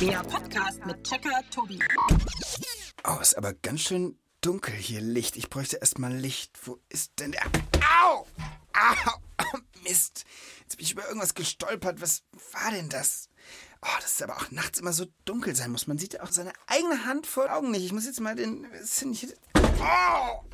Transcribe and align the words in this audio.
Der 0.00 0.22
Podcast 0.24 0.84
mit 0.84 1.02
Checker 1.04 1.40
Tobi. 1.50 1.78
Oh, 3.04 3.18
ist 3.20 3.36
aber 3.38 3.54
ganz 3.54 3.80
schön 3.80 4.18
dunkel 4.42 4.74
hier 4.74 5.00
Licht. 5.00 5.36
Ich 5.36 5.48
bräuchte 5.48 5.76
erstmal 5.76 6.14
Licht. 6.14 6.58
Wo 6.64 6.78
ist 6.90 7.12
denn 7.18 7.32
der? 7.32 7.42
Au! 8.02 8.26
Au! 8.74 9.18
Mist. 9.84 10.24
Jetzt 10.60 10.76
bin 10.76 10.84
ich 10.84 10.92
über 10.92 11.06
irgendwas 11.06 11.34
gestolpert. 11.34 12.02
Was 12.02 12.24
war 12.52 12.70
denn 12.72 12.90
das? 12.90 13.30
Oh, 13.80 13.96
das 14.00 14.12
ist 14.12 14.22
aber 14.22 14.36
auch 14.36 14.50
nachts 14.50 14.78
immer 14.80 14.92
so 14.92 15.06
dunkel 15.24 15.56
sein 15.56 15.72
muss. 15.72 15.86
Man 15.86 15.98
sieht 15.98 16.12
ja 16.12 16.22
auch 16.22 16.30
seine 16.32 16.52
eigene 16.66 17.06
Hand 17.06 17.26
vor 17.26 17.50
Augen 17.50 17.70
nicht. 17.70 17.84
Ich 17.84 17.92
muss 17.92 18.04
jetzt 18.04 18.20
mal 18.20 18.34
den. 18.34 18.66
Oh! 19.80 20.44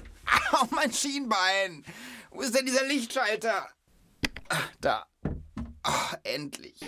Au, 0.53 0.67
mein 0.71 0.93
Schienbein! 0.93 1.85
Wo 2.31 2.43
ist 2.43 2.55
denn 2.55 2.67
dieser 2.67 2.85
Lichtschalter? 2.85 3.69
Ah, 4.49 4.69
da. 4.81 5.07
Oh, 5.85 6.17
endlich. 6.23 6.79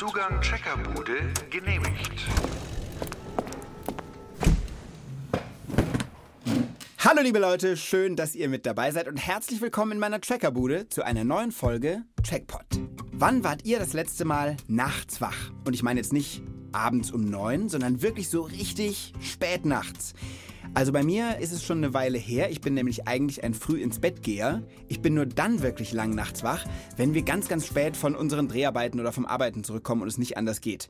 Zugang 0.00 0.40
Checkerbude 0.40 1.30
genehmigt. 1.50 2.10
Hallo 7.00 7.20
liebe 7.20 7.38
Leute, 7.38 7.76
schön, 7.76 8.16
dass 8.16 8.34
ihr 8.34 8.48
mit 8.48 8.64
dabei 8.64 8.92
seid 8.92 9.08
und 9.08 9.18
herzlich 9.18 9.60
willkommen 9.60 9.92
in 9.92 9.98
meiner 9.98 10.22
Trackerbude 10.22 10.88
zu 10.88 11.04
einer 11.04 11.24
neuen 11.24 11.52
Folge 11.52 12.00
Trackpot. 12.26 12.64
Wann 13.12 13.44
wart 13.44 13.66
ihr 13.66 13.78
das 13.78 13.92
letzte 13.92 14.24
Mal 14.24 14.56
nachts 14.68 15.20
wach? 15.20 15.50
Und 15.66 15.74
ich 15.74 15.82
meine 15.82 16.00
jetzt 16.00 16.14
nicht 16.14 16.40
abends 16.72 17.10
um 17.10 17.20
neun, 17.20 17.68
sondern 17.68 18.00
wirklich 18.00 18.30
so 18.30 18.40
richtig 18.40 19.12
spät 19.20 19.66
nachts. 19.66 20.14
Also 20.72 20.92
bei 20.92 21.02
mir 21.02 21.38
ist 21.38 21.52
es 21.52 21.64
schon 21.64 21.78
eine 21.78 21.94
Weile 21.94 22.16
her. 22.16 22.50
Ich 22.50 22.60
bin 22.60 22.74
nämlich 22.74 23.08
eigentlich 23.08 23.42
ein 23.42 23.54
früh 23.54 23.82
ins 23.82 23.98
Bett 23.98 24.22
geher. 24.22 24.62
Ich 24.88 25.02
bin 25.02 25.14
nur 25.14 25.26
dann 25.26 25.62
wirklich 25.62 25.92
lang 25.92 26.14
nachts 26.14 26.44
wach, 26.44 26.64
wenn 26.96 27.12
wir 27.12 27.22
ganz, 27.22 27.48
ganz 27.48 27.66
spät 27.66 27.96
von 27.96 28.14
unseren 28.14 28.48
Dreharbeiten 28.48 29.00
oder 29.00 29.12
vom 29.12 29.26
Arbeiten 29.26 29.64
zurückkommen 29.64 30.02
und 30.02 30.08
es 30.08 30.16
nicht 30.16 30.36
anders 30.36 30.60
geht. 30.60 30.88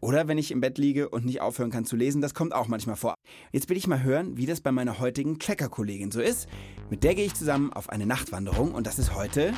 Oder 0.00 0.26
wenn 0.28 0.38
ich 0.38 0.50
im 0.50 0.60
Bett 0.60 0.78
liege 0.78 1.08
und 1.08 1.26
nicht 1.26 1.40
aufhören 1.42 1.70
kann 1.70 1.84
zu 1.84 1.94
lesen, 1.94 2.20
das 2.20 2.34
kommt 2.34 2.54
auch 2.54 2.66
manchmal 2.66 2.96
vor. 2.96 3.14
Jetzt 3.52 3.68
will 3.68 3.76
ich 3.76 3.86
mal 3.86 4.02
hören, 4.02 4.36
wie 4.36 4.46
das 4.46 4.62
bei 4.62 4.72
meiner 4.72 4.98
heutigen 4.98 5.38
Tracker-Kollegin 5.38 6.10
so 6.10 6.20
ist. 6.20 6.48
Mit 6.88 7.04
der 7.04 7.14
gehe 7.14 7.26
ich 7.26 7.34
zusammen 7.34 7.72
auf 7.72 7.88
eine 7.88 8.06
Nachtwanderung 8.06 8.72
und 8.72 8.86
das 8.86 8.98
ist 8.98 9.14
heute 9.14 9.52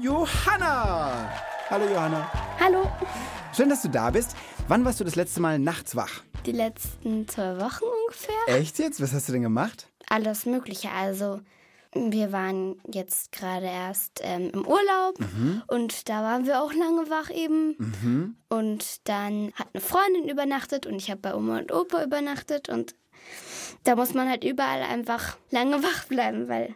Johanna. 0.00 1.30
Hallo 1.68 1.84
Johanna. 1.92 2.30
Hallo. 2.58 2.90
Schön, 3.54 3.68
dass 3.68 3.82
du 3.82 3.88
da 3.88 4.10
bist. 4.10 4.34
Wann 4.68 4.84
warst 4.84 5.00
du 5.00 5.04
das 5.04 5.16
letzte 5.16 5.40
Mal 5.40 5.58
nachts 5.58 5.94
wach? 5.96 6.22
Die 6.46 6.52
letzten 6.52 7.28
zwei 7.28 7.58
Wochen 7.58 8.01
ungefähr. 8.12 8.56
Echt 8.56 8.78
jetzt? 8.78 9.00
Was 9.00 9.12
hast 9.12 9.28
du 9.28 9.32
denn 9.32 9.42
gemacht? 9.42 9.88
Alles 10.08 10.46
Mögliche. 10.46 10.90
Also, 10.90 11.40
wir 11.94 12.32
waren 12.32 12.76
jetzt 12.90 13.32
gerade 13.32 13.66
erst 13.66 14.20
ähm, 14.22 14.50
im 14.52 14.66
Urlaub 14.66 15.18
und 15.68 16.08
da 16.08 16.22
waren 16.22 16.46
wir 16.46 16.62
auch 16.62 16.72
lange 16.72 17.10
wach 17.10 17.30
eben. 17.30 18.36
Und 18.48 19.08
dann 19.08 19.52
hat 19.54 19.68
eine 19.72 19.82
Freundin 19.82 20.28
übernachtet 20.28 20.86
und 20.86 20.94
ich 20.94 21.10
habe 21.10 21.20
bei 21.20 21.34
Oma 21.34 21.58
und 21.58 21.72
Opa 21.72 22.02
übernachtet 22.02 22.68
und 22.68 22.94
da 23.84 23.96
muss 23.96 24.14
man 24.14 24.28
halt 24.28 24.44
überall 24.44 24.82
einfach 24.82 25.36
lange 25.50 25.82
wach 25.82 26.04
bleiben, 26.04 26.48
weil 26.48 26.74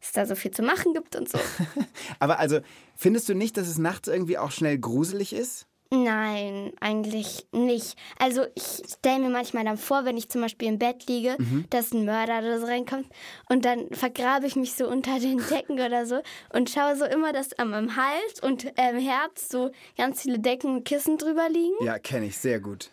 es 0.00 0.12
da 0.12 0.26
so 0.26 0.34
viel 0.34 0.50
zu 0.50 0.62
machen 0.62 0.92
gibt 0.92 1.16
und 1.16 1.28
so. 1.28 1.38
Aber 2.18 2.38
also, 2.38 2.60
findest 2.94 3.28
du 3.28 3.34
nicht, 3.34 3.56
dass 3.56 3.68
es 3.68 3.78
nachts 3.78 4.06
irgendwie 4.06 4.38
auch 4.38 4.52
schnell 4.52 4.78
gruselig 4.78 5.32
ist? 5.32 5.66
Nein, 5.90 6.72
eigentlich 6.80 7.46
nicht. 7.50 7.96
Also 8.18 8.44
ich 8.54 8.82
stelle 8.92 9.20
mir 9.20 9.30
manchmal 9.30 9.64
dann 9.64 9.78
vor, 9.78 10.04
wenn 10.04 10.18
ich 10.18 10.28
zum 10.28 10.42
Beispiel 10.42 10.68
im 10.68 10.78
Bett 10.78 11.06
liege, 11.08 11.36
dass 11.70 11.92
ein 11.92 12.04
Mörder 12.04 12.40
oder 12.40 12.60
so 12.60 12.66
reinkommt 12.66 13.06
und 13.48 13.64
dann 13.64 13.88
vergrabe 13.92 14.46
ich 14.46 14.54
mich 14.54 14.74
so 14.74 14.86
unter 14.86 15.18
den 15.18 15.38
Decken 15.50 15.80
oder 15.80 16.04
so 16.04 16.20
und 16.52 16.68
schaue 16.68 16.94
so 16.96 17.06
immer, 17.06 17.32
dass 17.32 17.58
an 17.58 17.70
meinem 17.70 17.96
Hals 17.96 18.40
und 18.42 18.66
ähm, 18.76 18.98
Herz 18.98 19.48
so 19.48 19.70
ganz 19.96 20.22
viele 20.22 20.38
Decken 20.38 20.76
und 20.76 20.84
Kissen 20.84 21.16
drüber 21.16 21.48
liegen 21.48 21.82
Ja, 21.82 21.98
kenne 21.98 22.26
ich 22.26 22.36
sehr 22.36 22.60
gut. 22.60 22.90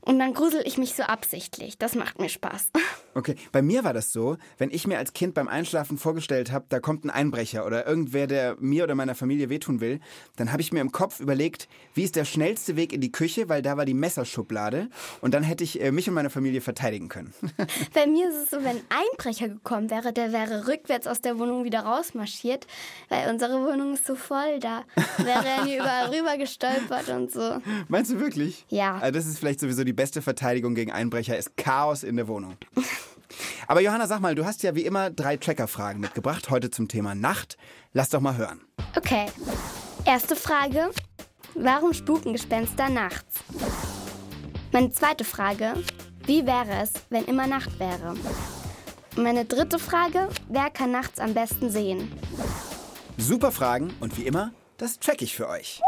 und 0.00 0.18
dann 0.18 0.32
grusel 0.32 0.62
ich 0.64 0.78
mich 0.78 0.94
so 0.94 1.02
absichtlich. 1.02 1.76
Das 1.76 1.94
macht 1.94 2.18
mir 2.18 2.30
Spaß. 2.30 2.70
Okay, 3.18 3.34
bei 3.50 3.62
mir 3.62 3.82
war 3.82 3.92
das 3.92 4.12
so, 4.12 4.36
wenn 4.58 4.70
ich 4.70 4.86
mir 4.86 4.96
als 4.96 5.12
Kind 5.12 5.34
beim 5.34 5.48
Einschlafen 5.48 5.98
vorgestellt 5.98 6.52
habe, 6.52 6.66
da 6.68 6.78
kommt 6.78 7.04
ein 7.04 7.10
Einbrecher 7.10 7.66
oder 7.66 7.84
irgendwer, 7.84 8.28
der 8.28 8.54
mir 8.60 8.84
oder 8.84 8.94
meiner 8.94 9.16
Familie 9.16 9.50
wehtun 9.50 9.80
will, 9.80 9.98
dann 10.36 10.52
habe 10.52 10.62
ich 10.62 10.70
mir 10.72 10.80
im 10.80 10.92
Kopf 10.92 11.18
überlegt, 11.18 11.68
wie 11.94 12.04
ist 12.04 12.14
der 12.14 12.24
schnellste 12.24 12.76
Weg 12.76 12.92
in 12.92 13.00
die 13.00 13.10
Küche, 13.10 13.48
weil 13.48 13.60
da 13.60 13.76
war 13.76 13.84
die 13.84 13.94
Messerschublade 13.94 14.88
und 15.20 15.34
dann 15.34 15.42
hätte 15.42 15.64
ich 15.64 15.82
äh, 15.82 15.90
mich 15.90 16.06
und 16.06 16.14
meine 16.14 16.30
Familie 16.30 16.60
verteidigen 16.60 17.08
können. 17.08 17.34
Bei 17.92 18.06
mir 18.06 18.28
ist 18.28 18.36
es 18.36 18.50
so, 18.50 18.58
wenn 18.58 18.76
ein 18.76 18.82
Einbrecher 18.88 19.48
gekommen 19.48 19.90
wäre, 19.90 20.12
der 20.12 20.32
wäre 20.32 20.68
rückwärts 20.68 21.08
aus 21.08 21.20
der 21.20 21.40
Wohnung 21.40 21.64
wieder 21.64 21.80
rausmarschiert, 21.80 22.68
weil 23.08 23.28
unsere 23.28 23.54
Wohnung 23.54 23.94
ist 23.94 24.06
so 24.06 24.14
voll, 24.14 24.60
da 24.60 24.84
wäre 25.16 25.44
er 25.44 25.64
hier 25.64 25.80
überall 25.80 26.06
rüber 26.14 26.36
gestolpert 26.36 27.08
und 27.08 27.32
so. 27.32 27.58
Meinst 27.88 28.12
du 28.12 28.20
wirklich? 28.20 28.64
Ja. 28.68 28.98
Also 28.98 29.18
das 29.18 29.26
ist 29.26 29.40
vielleicht 29.40 29.58
sowieso 29.58 29.82
die 29.82 29.92
beste 29.92 30.22
Verteidigung 30.22 30.76
gegen 30.76 30.92
Einbrecher, 30.92 31.36
ist 31.36 31.56
Chaos 31.56 32.04
in 32.04 32.14
der 32.14 32.28
Wohnung. 32.28 32.56
Aber 33.66 33.80
Johanna, 33.80 34.06
sag 34.06 34.20
mal, 34.20 34.34
du 34.34 34.44
hast 34.44 34.62
ja 34.62 34.74
wie 34.74 34.84
immer 34.84 35.10
drei 35.10 35.36
Tracker-Fragen 35.36 36.00
mitgebracht, 36.00 36.50
heute 36.50 36.70
zum 36.70 36.88
Thema 36.88 37.14
Nacht. 37.14 37.56
Lass 37.92 38.10
doch 38.10 38.20
mal 38.20 38.36
hören. 38.36 38.60
Okay. 38.96 39.26
Erste 40.04 40.36
Frage. 40.36 40.90
Warum 41.54 41.92
spuken 41.92 42.32
Gespenster 42.32 42.88
nachts? 42.88 43.40
Meine 44.72 44.90
zweite 44.90 45.24
Frage. 45.24 45.74
Wie 46.24 46.46
wäre 46.46 46.82
es, 46.82 46.92
wenn 47.10 47.24
immer 47.24 47.46
Nacht 47.46 47.78
wäre? 47.78 48.14
Meine 49.16 49.44
dritte 49.44 49.78
Frage. 49.78 50.28
Wer 50.48 50.70
kann 50.70 50.92
nachts 50.92 51.18
am 51.18 51.34
besten 51.34 51.70
sehen? 51.70 52.12
Super 53.16 53.50
Fragen 53.50 53.92
und 54.00 54.16
wie 54.16 54.26
immer, 54.26 54.52
das 54.76 55.00
track 55.00 55.22
ich 55.22 55.34
für 55.34 55.48
euch. 55.48 55.80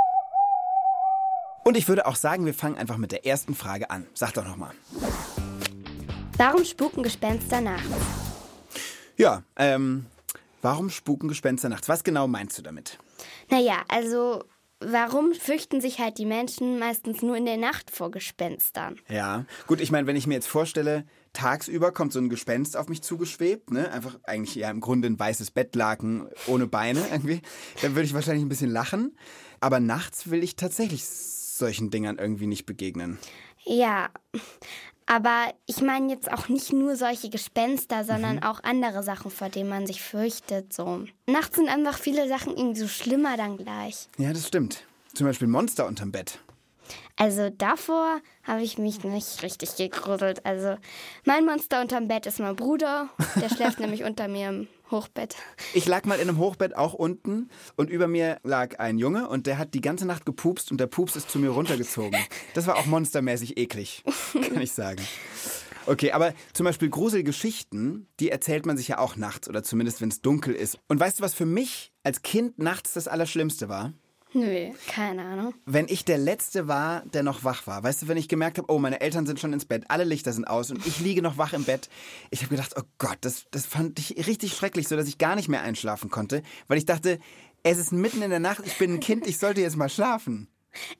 Und 1.62 1.76
ich 1.76 1.88
würde 1.88 2.06
auch 2.06 2.16
sagen, 2.16 2.46
wir 2.46 2.54
fangen 2.54 2.76
einfach 2.78 2.96
mit 2.96 3.12
der 3.12 3.26
ersten 3.26 3.54
Frage 3.54 3.90
an. 3.90 4.06
Sag 4.14 4.32
doch 4.34 4.44
nochmal. 4.44 4.72
Warum 6.40 6.64
spuken 6.64 7.02
Gespenster 7.02 7.60
nachts? 7.60 7.86
Ja, 9.18 9.42
ähm, 9.56 10.06
warum 10.62 10.88
spuken 10.88 11.28
Gespenster 11.28 11.68
nachts? 11.68 11.86
Was 11.86 12.02
genau 12.02 12.26
meinst 12.28 12.56
du 12.56 12.62
damit? 12.62 12.98
Naja, 13.50 13.84
also 13.88 14.44
warum 14.78 15.34
fürchten 15.34 15.82
sich 15.82 15.98
halt 15.98 16.16
die 16.16 16.24
Menschen 16.24 16.78
meistens 16.78 17.20
nur 17.20 17.36
in 17.36 17.44
der 17.44 17.58
Nacht 17.58 17.90
vor 17.90 18.10
Gespenstern? 18.10 18.98
Ja, 19.10 19.44
gut, 19.66 19.82
ich 19.82 19.90
meine, 19.90 20.06
wenn 20.06 20.16
ich 20.16 20.26
mir 20.26 20.32
jetzt 20.32 20.48
vorstelle, 20.48 21.04
tagsüber 21.34 21.92
kommt 21.92 22.14
so 22.14 22.20
ein 22.20 22.30
Gespenst 22.30 22.74
auf 22.74 22.88
mich 22.88 23.02
zugeschwebt, 23.02 23.70
ne? 23.70 23.92
Einfach 23.92 24.18
eigentlich 24.22 24.54
ja 24.54 24.70
im 24.70 24.80
Grunde 24.80 25.08
ein 25.08 25.20
weißes 25.20 25.50
Bettlaken 25.50 26.26
ohne 26.46 26.66
Beine 26.66 27.04
irgendwie, 27.12 27.42
dann 27.82 27.94
würde 27.94 28.06
ich 28.06 28.14
wahrscheinlich 28.14 28.46
ein 28.46 28.48
bisschen 28.48 28.70
lachen. 28.70 29.14
Aber 29.60 29.78
nachts 29.78 30.30
will 30.30 30.42
ich 30.42 30.56
tatsächlich 30.56 31.04
solchen 31.06 31.90
Dingern 31.90 32.16
irgendwie 32.16 32.46
nicht 32.46 32.64
begegnen. 32.64 33.18
Ja, 33.64 34.08
aber 35.10 35.52
ich 35.66 35.80
meine 35.80 36.12
jetzt 36.12 36.30
auch 36.32 36.48
nicht 36.48 36.72
nur 36.72 36.94
solche 36.94 37.30
Gespenster, 37.30 38.04
sondern 38.04 38.44
auch 38.44 38.62
andere 38.62 39.02
Sachen, 39.02 39.32
vor 39.32 39.48
denen 39.48 39.68
man 39.68 39.84
sich 39.84 40.02
fürchtet. 40.02 40.72
So. 40.72 41.04
Nachts 41.26 41.56
sind 41.56 41.68
einfach 41.68 41.98
viele 41.98 42.28
Sachen 42.28 42.56
irgendwie 42.56 42.78
so 42.78 42.86
schlimmer 42.86 43.36
dann 43.36 43.56
gleich. 43.56 44.08
Ja, 44.18 44.32
das 44.32 44.46
stimmt. 44.46 44.84
Zum 45.12 45.26
Beispiel 45.26 45.48
Monster 45.48 45.88
unterm 45.88 46.12
Bett. 46.12 46.38
Also 47.16 47.50
davor 47.50 48.20
habe 48.44 48.62
ich 48.62 48.78
mich 48.78 49.04
nicht 49.04 49.42
richtig 49.42 49.76
gegruselt. 49.76 50.44
Also 50.46 50.76
mein 51.24 51.44
Monster 51.44 51.80
unterm 51.80 52.08
Bett 52.08 52.26
ist 52.26 52.40
mein 52.40 52.56
Bruder. 52.56 53.08
Der 53.40 53.48
schläft 53.54 53.80
nämlich 53.80 54.04
unter 54.04 54.28
mir 54.28 54.48
im 54.48 54.68
Hochbett. 54.90 55.36
Ich 55.74 55.86
lag 55.86 56.04
mal 56.04 56.16
in 56.16 56.28
einem 56.28 56.38
Hochbett 56.38 56.76
auch 56.76 56.94
unten 56.94 57.48
und 57.76 57.90
über 57.90 58.08
mir 58.08 58.38
lag 58.42 58.78
ein 58.78 58.98
Junge 58.98 59.28
und 59.28 59.46
der 59.46 59.58
hat 59.58 59.74
die 59.74 59.80
ganze 59.80 60.06
Nacht 60.06 60.26
gepupst 60.26 60.70
und 60.70 60.80
der 60.80 60.86
Pups 60.86 61.16
ist 61.16 61.30
zu 61.30 61.38
mir 61.38 61.50
runtergezogen. 61.50 62.18
Das 62.54 62.66
war 62.66 62.76
auch 62.76 62.86
monstermäßig 62.86 63.56
eklig, 63.56 64.02
kann 64.32 64.60
ich 64.60 64.72
sagen. 64.72 65.02
Okay, 65.86 66.12
aber 66.12 66.34
zum 66.52 66.64
Beispiel 66.64 66.90
Gruselgeschichten, 66.90 68.06
die 68.20 68.30
erzählt 68.30 68.66
man 68.66 68.76
sich 68.76 68.88
ja 68.88 68.98
auch 68.98 69.16
nachts 69.16 69.48
oder 69.48 69.62
zumindest 69.62 70.00
wenn 70.00 70.10
es 70.10 70.20
dunkel 70.20 70.54
ist. 70.54 70.78
Und 70.88 71.00
weißt 71.00 71.18
du, 71.18 71.22
was 71.22 71.34
für 71.34 71.46
mich 71.46 71.92
als 72.02 72.22
Kind 72.22 72.58
nachts 72.58 72.92
das 72.92 73.08
Allerschlimmste 73.08 73.68
war? 73.68 73.92
Nö, 74.32 74.70
keine 74.88 75.22
Ahnung. 75.24 75.54
Wenn 75.66 75.86
ich 75.88 76.04
der 76.04 76.18
Letzte 76.18 76.68
war, 76.68 77.02
der 77.06 77.22
noch 77.22 77.42
wach 77.44 77.66
war. 77.66 77.82
Weißt 77.82 78.02
du, 78.02 78.08
wenn 78.08 78.16
ich 78.16 78.28
gemerkt 78.28 78.58
habe, 78.58 78.70
oh, 78.72 78.78
meine 78.78 79.00
Eltern 79.00 79.26
sind 79.26 79.40
schon 79.40 79.52
ins 79.52 79.64
Bett, 79.64 79.84
alle 79.88 80.04
Lichter 80.04 80.32
sind 80.32 80.44
aus 80.46 80.70
und 80.70 80.86
ich 80.86 81.00
liege 81.00 81.20
noch 81.22 81.36
wach 81.38 81.52
im 81.52 81.64
Bett. 81.64 81.88
Ich 82.30 82.42
habe 82.42 82.54
gedacht, 82.54 82.74
oh 82.78 82.82
Gott, 82.98 83.18
das, 83.22 83.46
das 83.50 83.66
fand 83.66 83.98
ich 83.98 84.26
richtig 84.26 84.54
schrecklich, 84.54 84.86
so 84.88 84.96
dass 84.96 85.08
ich 85.08 85.18
gar 85.18 85.34
nicht 85.36 85.48
mehr 85.48 85.62
einschlafen 85.62 86.10
konnte, 86.10 86.42
weil 86.68 86.78
ich 86.78 86.86
dachte, 86.86 87.18
es 87.62 87.78
ist 87.78 87.92
mitten 87.92 88.22
in 88.22 88.30
der 88.30 88.40
Nacht, 88.40 88.62
ich 88.64 88.78
bin 88.78 88.94
ein 88.94 89.00
Kind, 89.00 89.26
ich 89.26 89.38
sollte 89.38 89.60
jetzt 89.60 89.76
mal 89.76 89.88
schlafen. 89.88 90.48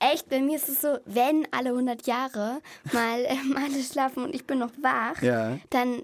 Echt, 0.00 0.28
bei 0.28 0.40
mir 0.40 0.56
ist 0.56 0.68
es 0.68 0.80
so, 0.80 0.98
wenn 1.04 1.46
alle 1.52 1.70
100 1.70 2.06
Jahre 2.06 2.60
mal 2.92 3.24
ähm, 3.28 3.56
alle 3.56 3.82
schlafen 3.82 4.24
und 4.24 4.34
ich 4.34 4.44
bin 4.46 4.58
noch 4.58 4.72
wach, 4.82 5.22
Ja. 5.22 5.58
dann 5.70 6.02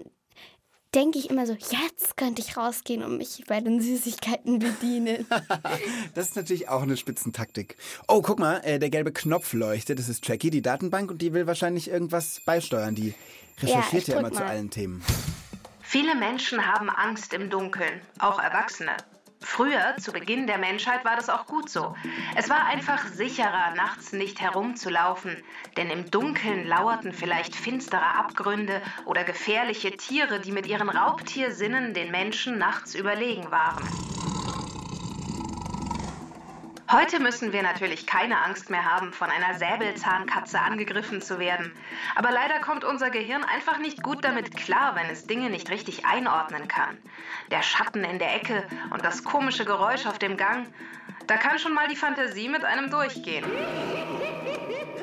denke 0.96 1.18
ich 1.18 1.28
immer 1.30 1.46
so, 1.46 1.52
jetzt 1.52 2.16
könnte 2.16 2.40
ich 2.40 2.56
rausgehen 2.56 3.02
und 3.04 3.18
mich 3.18 3.44
bei 3.46 3.60
den 3.60 3.80
Süßigkeiten 3.80 4.58
bedienen. 4.58 5.26
Das 6.14 6.28
ist 6.28 6.36
natürlich 6.36 6.68
auch 6.68 6.82
eine 6.82 6.96
Spitzentaktik. 6.96 7.76
Oh, 8.08 8.22
guck 8.22 8.38
mal, 8.38 8.60
äh, 8.64 8.78
der 8.78 8.88
gelbe 8.88 9.12
Knopf 9.12 9.52
leuchtet. 9.52 9.98
Das 9.98 10.08
ist 10.08 10.26
Jackie, 10.26 10.48
die 10.48 10.62
Datenbank, 10.62 11.10
und 11.10 11.20
die 11.20 11.34
will 11.34 11.46
wahrscheinlich 11.46 11.90
irgendwas 11.90 12.40
beisteuern. 12.40 12.94
Die 12.94 13.14
recherchiert 13.60 14.08
ja, 14.08 14.14
drück 14.14 14.26
immer 14.26 14.32
zu 14.32 14.42
mal. 14.42 14.48
allen 14.48 14.70
Themen. 14.70 15.02
Viele 15.82 16.14
Menschen 16.14 16.64
haben 16.64 16.88
Angst 16.88 17.34
im 17.34 17.50
Dunkeln, 17.50 18.00
auch 18.18 18.38
Erwachsene. 18.38 18.96
Früher, 19.40 19.96
zu 19.98 20.12
Beginn 20.12 20.46
der 20.46 20.58
Menschheit, 20.58 21.04
war 21.04 21.16
das 21.16 21.28
auch 21.28 21.46
gut 21.46 21.68
so. 21.68 21.94
Es 22.36 22.48
war 22.48 22.64
einfach 22.66 23.06
sicherer, 23.06 23.74
nachts 23.74 24.12
nicht 24.12 24.40
herumzulaufen, 24.40 25.42
denn 25.76 25.90
im 25.90 26.10
Dunkeln 26.10 26.66
lauerten 26.66 27.12
vielleicht 27.12 27.54
finstere 27.54 28.14
Abgründe 28.14 28.82
oder 29.04 29.24
gefährliche 29.24 29.96
Tiere, 29.96 30.40
die 30.40 30.52
mit 30.52 30.66
ihren 30.66 30.88
Raubtiersinnen 30.88 31.94
den 31.94 32.10
Menschen 32.10 32.58
nachts 32.58 32.94
überlegen 32.94 33.50
waren. 33.50 34.15
Heute 36.88 37.18
müssen 37.18 37.52
wir 37.52 37.64
natürlich 37.64 38.06
keine 38.06 38.40
Angst 38.42 38.70
mehr 38.70 38.84
haben, 38.84 39.12
von 39.12 39.28
einer 39.28 39.58
Säbelzahnkatze 39.58 40.60
angegriffen 40.60 41.20
zu 41.20 41.40
werden. 41.40 41.72
Aber 42.14 42.30
leider 42.30 42.60
kommt 42.60 42.84
unser 42.84 43.10
Gehirn 43.10 43.42
einfach 43.42 43.78
nicht 43.78 44.04
gut 44.04 44.24
damit 44.24 44.56
klar, 44.56 44.94
wenn 44.94 45.10
es 45.10 45.26
Dinge 45.26 45.50
nicht 45.50 45.68
richtig 45.68 46.06
einordnen 46.06 46.68
kann. 46.68 46.96
Der 47.50 47.62
Schatten 47.62 48.04
in 48.04 48.20
der 48.20 48.36
Ecke 48.36 48.64
und 48.90 49.04
das 49.04 49.24
komische 49.24 49.64
Geräusch 49.64 50.06
auf 50.06 50.20
dem 50.20 50.36
Gang, 50.36 50.72
da 51.26 51.36
kann 51.36 51.58
schon 51.58 51.74
mal 51.74 51.88
die 51.88 51.96
Fantasie 51.96 52.48
mit 52.48 52.64
einem 52.64 52.88
durchgehen. 52.88 53.44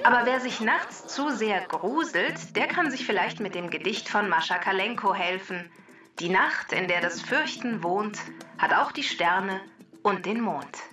Aber 0.06 0.22
wer 0.26 0.40
sich 0.40 0.62
nachts 0.62 1.08
zu 1.08 1.32
sehr 1.32 1.60
gruselt, 1.68 2.56
der 2.56 2.68
kann 2.68 2.92
sich 2.92 3.06
vielleicht 3.06 3.42
mit 3.42 3.56
dem 3.56 3.70
Gedicht 3.70 4.08
von 4.08 4.30
Mascha 4.30 4.58
Kalenko 4.58 5.14
helfen. 5.14 5.70
Die 6.20 6.30
Nacht, 6.30 6.72
in 6.72 6.88
der 6.88 7.02
das 7.02 7.22
Fürchten 7.22 7.84
wohnt, 7.84 8.20
hat 8.58 8.74
auch 8.74 8.94
die 8.94 9.04
Sterne 9.04 9.60
und 10.02 10.26
den 10.26 10.40
Mond. 10.40 10.93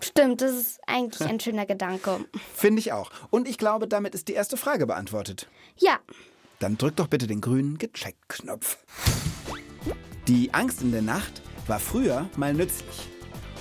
Stimmt, 0.00 0.40
das 0.40 0.52
ist 0.52 0.80
eigentlich 0.86 1.28
ein 1.28 1.40
schöner 1.40 1.66
Gedanke. 1.66 2.24
Finde 2.54 2.80
ich 2.80 2.92
auch. 2.92 3.10
Und 3.30 3.48
ich 3.48 3.58
glaube, 3.58 3.88
damit 3.88 4.14
ist 4.14 4.28
die 4.28 4.32
erste 4.34 4.56
Frage 4.56 4.86
beantwortet. 4.86 5.48
Ja, 5.76 5.98
Dann 6.60 6.76
drück 6.78 6.96
doch 6.96 7.06
bitte 7.08 7.26
den 7.26 7.40
grünen 7.40 7.78
Gecheckt-Knopf. 7.78 8.78
Die 10.28 10.52
Angst 10.54 10.82
in 10.82 10.92
der 10.92 11.02
Nacht 11.02 11.42
war 11.66 11.78
früher 11.80 12.28
mal 12.36 12.52
nützlich. 12.54 13.08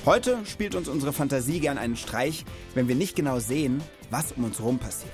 Heute 0.06 0.46
spielt 0.46 0.74
uns 0.76 0.88
unsere 0.88 1.12
Fantasie 1.14 1.60
gern 1.60 1.78
einen 1.78 1.96
Streich, 1.98 2.46
wenn 2.76 2.88
wir 2.88 2.96
nicht 2.96 3.16
genau 3.16 3.40
sehen, 3.40 3.84
was 4.10 4.32
um 4.32 4.44
uns 4.46 4.60
herum 4.60 4.80
passiert. 4.80 5.12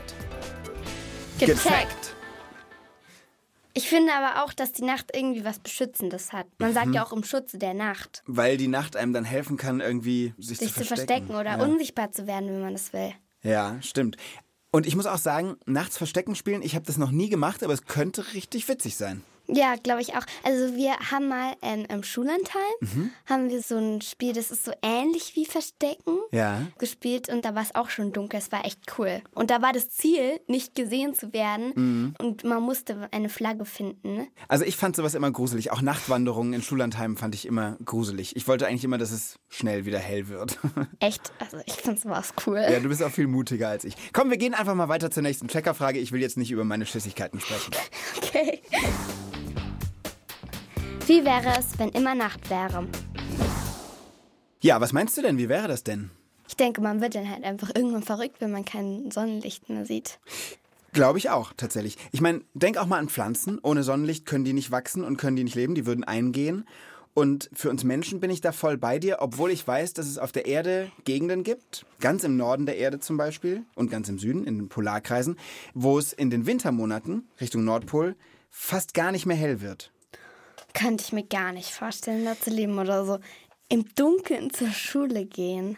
gecheckt. 1.40 2.16
Ich 3.76 3.90
finde 3.90 4.14
aber 4.14 4.44
auch, 4.44 4.54
dass 4.54 4.72
die 4.72 4.84
Nacht 4.84 5.12
irgendwie 5.16 5.44
was 5.44 5.60
Beschützendes 5.60 6.32
hat. 6.32 6.46
Man 6.60 6.74
sagt 6.74 6.94
ja 6.94 7.04
auch 7.04 7.12
im 7.12 7.24
Schutze 7.24 7.58
der 7.58 7.74
Nacht. 7.74 8.22
Weil 8.28 8.58
die 8.58 8.68
Nacht 8.68 8.96
einem 8.96 9.14
dann 9.14 9.26
helfen 9.26 9.58
kann, 9.58 9.80
irgendwie 9.80 10.34
sich, 10.38 10.60
Sich 10.60 10.74
zu 10.74 10.86
verstecken 10.86 11.32
oder 11.34 11.58
ja. 11.58 11.64
unsichtbar 11.64 12.12
zu 12.12 12.28
werden, 12.28 12.50
wenn 12.50 12.62
man 12.62 12.74
das 12.74 12.94
will. 12.94 13.14
Ja, 13.42 13.82
stimmt. 13.82 14.18
Und 14.72 14.86
ich 14.86 14.96
muss 14.96 15.06
auch 15.08 15.18
sagen, 15.18 15.58
nachts 15.66 15.98
Verstecken 15.98 16.36
spielen, 16.36 16.62
ich 16.62 16.76
habe 16.76 16.86
das 16.86 16.98
noch 16.98 17.12
nie 17.12 17.30
gemacht, 17.30 17.64
aber 17.64 17.74
es 17.74 17.86
könnte 17.86 18.34
richtig 18.34 18.68
witzig 18.68 18.96
sein. 18.96 19.24
Ja, 19.48 19.76
glaube 19.76 20.02
ich 20.02 20.16
auch. 20.16 20.24
Also 20.44 20.76
wir 20.76 20.94
haben 21.12 21.28
mal 21.28 21.54
ähm, 21.62 21.86
im 21.90 22.04
Schullandheim 22.04 22.62
Mhm. 22.82 23.12
haben 23.26 23.50
wir 23.50 23.62
so 23.62 23.78
ein 23.78 24.02
Spiel, 24.02 24.34
das 24.34 24.52
ist 24.52 24.64
so 24.66 24.72
ähnlich 24.82 25.36
wie 25.36 25.46
Verstecken 25.46 26.18
Ja. 26.32 26.62
gespielt 26.80 27.30
und 27.30 27.44
da 27.46 27.54
war 27.56 27.62
es 27.64 27.76
auch 27.76 27.90
schon 27.90 28.14
dunkel. 28.14 28.40
Es 28.40 28.52
war 28.52 28.66
echt 28.66 28.80
cool. 28.98 29.22
Und 29.34 29.50
da 29.50 29.62
war 29.62 29.74
das 29.74 29.90
Ziel, 29.90 30.40
nicht 30.48 30.76
gesehen 30.76 31.14
zu 31.14 31.34
werden 31.34 31.74
Mhm. 31.76 32.14
und 32.20 32.44
man 32.46 32.64
musste 32.64 33.10
eine 33.12 33.30
Flagge 33.30 33.66
finden. 33.66 34.16
Ne? 34.16 34.28
Also 34.48 34.64
ich 34.66 34.78
fand 34.78 34.96
sowas 34.96 35.14
immer 35.14 35.30
gruselig. 35.32 35.72
Auch 35.72 35.82
Nachtwanderungen 35.82 36.54
in 36.54 36.62
Schullandheimen 36.62 37.18
fand 37.18 37.36
ich 37.36 37.46
immer 37.46 37.78
gruselig. 37.84 38.36
Ich 38.36 38.48
wollte 38.48 38.66
eigentlich 38.68 38.84
immer, 38.86 38.98
dass 38.98 39.12
es 39.12 39.40
schnell 39.50 39.86
wieder 39.86 40.00
hell 40.00 40.30
wird. 40.30 40.58
Echt, 41.00 41.34
also 41.40 41.58
ich 41.66 41.74
fand 41.74 42.00
sowas 42.00 42.34
cool. 42.48 42.60
ja, 42.60 42.80
du 42.80 42.88
bist 42.90 43.04
auch 43.04 43.12
viel 43.12 43.28
mutiger 43.28 43.68
als 43.70 43.84
ich. 43.84 43.96
Komm, 44.14 44.30
wir 44.30 44.38
gehen 44.38 44.54
einfach 44.54 44.76
mal 44.76 44.88
weiter 44.90 45.12
zur 45.12 45.24
nächsten 45.24 45.48
Checkerfrage. 45.50 46.00
Ich 46.00 46.12
will 46.14 46.22
jetzt 46.22 46.38
nicht 46.38 46.52
über 46.52 46.64
meine 46.64 46.86
Schissigkeiten 46.86 47.40
sprechen. 47.42 47.72
Okay. 48.18 48.62
Wie 51.06 51.26
wäre 51.26 51.60
es, 51.60 51.78
wenn 51.78 51.90
immer 51.90 52.16
Nacht 52.16 52.50
wäre? 52.50 52.88
Ja, 54.62 54.80
was 54.80 54.94
meinst 54.94 55.18
du 55.18 55.22
denn? 55.22 55.38
Wie 55.38 55.50
wäre 55.50 55.68
das 55.68 55.84
denn? 55.84 56.12
Ich 56.48 56.56
denke, 56.56 56.80
man 56.80 57.02
wird 57.02 57.16
dann 57.16 57.30
halt 57.30 57.44
einfach 57.44 57.72
irgendwann 57.76 58.04
verrückt, 58.04 58.38
wenn 58.40 58.52
man 58.52 58.64
kein 58.64 59.12
Sonnenlicht 59.12 59.68
mehr 59.68 59.86
sieht. 59.86 60.20
Glaube 60.94 61.18
ich 61.18 61.30
auch, 61.30 61.52
tatsächlich. 61.58 61.98
Ich 62.14 62.22
meine, 62.22 62.42
denk 62.54 62.78
auch 62.78 62.86
mal 62.86 63.00
an 63.00 63.10
Pflanzen. 63.10 63.60
Ohne 63.62 63.84
Sonnenlicht 63.84 64.26
können 64.26 64.46
die 64.46 64.54
nicht 64.54 64.72
wachsen 64.72 65.04
und 65.04 65.18
können 65.18 65.36
die 65.36 65.44
nicht 65.44 65.56
leben. 65.56 65.76
Die 65.76 65.86
würden 65.86 66.06
eingehen. 66.06 66.66
Und 67.14 67.50
für 67.54 67.70
uns 67.70 67.84
Menschen 67.84 68.22
bin 68.22 68.32
ich 68.32 68.40
da 68.40 68.54
voll 68.54 68.78
bei 68.78 68.98
dir, 68.98 69.18
obwohl 69.20 69.52
ich 69.52 69.68
weiß, 69.68 69.94
dass 69.94 70.08
es 70.08 70.18
auf 70.18 70.32
der 70.32 70.46
Erde 70.46 70.90
Gegenden 71.04 71.44
gibt, 71.44 71.86
ganz 72.00 72.24
im 72.24 72.38
Norden 72.38 72.66
der 72.66 72.78
Erde 72.78 73.00
zum 73.00 73.18
Beispiel 73.18 73.64
und 73.76 73.92
ganz 73.92 74.08
im 74.08 74.20
Süden, 74.20 74.46
in 74.46 74.58
den 74.58 74.70
Polarkreisen, 74.70 75.38
wo 75.74 76.00
es 76.00 76.14
in 76.14 76.30
den 76.30 76.46
Wintermonaten 76.46 77.28
Richtung 77.42 77.66
Nordpol 77.66 78.16
fast 78.50 78.94
gar 78.94 79.12
nicht 79.12 79.26
mehr 79.26 79.38
hell 79.38 79.62
wird. 79.62 79.93
Könnte 80.74 81.04
ich 81.06 81.14
mir 81.14 81.24
gar 81.24 81.52
nicht 81.52 81.72
vorstellen, 81.72 82.26
da 82.26 82.40
zu 82.40 82.50
leben 82.50 82.80
oder 82.80 83.06
so. 83.06 83.20
Im 83.70 83.86
Dunkeln 83.96 84.52
zur 84.52 84.72
Schule 84.72 85.26
gehen. 85.26 85.78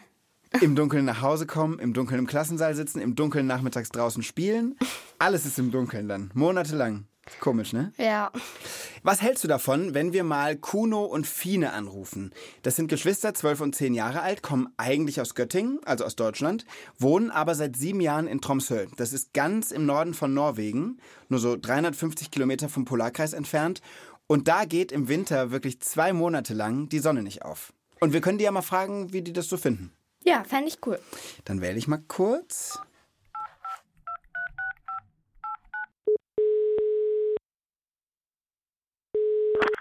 Im 0.60 0.74
Dunkeln 0.74 1.04
nach 1.04 1.20
Hause 1.20 1.46
kommen, 1.46 1.78
im 1.78 1.92
Dunkeln 1.92 2.18
im 2.18 2.26
Klassensaal 2.26 2.74
sitzen, 2.74 3.00
im 3.00 3.14
Dunkeln 3.14 3.46
nachmittags 3.46 3.90
draußen 3.90 4.22
spielen. 4.22 4.76
Alles 5.18 5.44
ist 5.44 5.58
im 5.58 5.70
Dunkeln 5.70 6.08
dann, 6.08 6.30
monatelang. 6.34 7.06
Komisch, 7.40 7.72
ne? 7.72 7.92
Ja. 7.98 8.30
Was 9.02 9.20
hältst 9.20 9.42
du 9.42 9.48
davon, 9.48 9.94
wenn 9.94 10.12
wir 10.12 10.22
mal 10.22 10.56
Kuno 10.56 11.04
und 11.04 11.26
Fine 11.26 11.72
anrufen? 11.72 12.32
Das 12.62 12.76
sind 12.76 12.86
Geschwister, 12.88 13.34
12 13.34 13.60
und 13.62 13.74
10 13.74 13.94
Jahre 13.94 14.22
alt, 14.22 14.42
kommen 14.42 14.68
eigentlich 14.76 15.20
aus 15.20 15.34
Göttingen, 15.34 15.80
also 15.84 16.04
aus 16.04 16.14
Deutschland, 16.14 16.64
wohnen 16.98 17.30
aber 17.32 17.56
seit 17.56 17.76
sieben 17.76 18.00
Jahren 18.00 18.28
in 18.28 18.40
Tromsø. 18.40 18.86
Das 18.96 19.12
ist 19.12 19.34
ganz 19.34 19.72
im 19.72 19.86
Norden 19.86 20.14
von 20.14 20.34
Norwegen, 20.34 20.98
nur 21.28 21.40
so 21.40 21.56
350 21.60 22.30
Kilometer 22.30 22.68
vom 22.68 22.84
Polarkreis 22.84 23.32
entfernt. 23.32 23.80
Und 24.28 24.48
da 24.48 24.64
geht 24.64 24.90
im 24.90 25.08
Winter 25.08 25.52
wirklich 25.52 25.80
zwei 25.80 26.12
Monate 26.12 26.52
lang 26.52 26.88
die 26.88 26.98
Sonne 26.98 27.22
nicht 27.22 27.42
auf. 27.42 27.72
Und 28.00 28.12
wir 28.12 28.20
können 28.20 28.38
die 28.38 28.44
ja 28.44 28.50
mal 28.50 28.62
fragen, 28.62 29.12
wie 29.12 29.22
die 29.22 29.32
das 29.32 29.48
so 29.48 29.56
finden. 29.56 29.92
Ja, 30.24 30.42
fände 30.42 30.68
ich 30.68 30.78
cool. 30.84 30.98
Dann 31.44 31.60
wähle 31.60 31.78
ich 31.78 31.86
mal 31.86 32.02
kurz. 32.08 32.80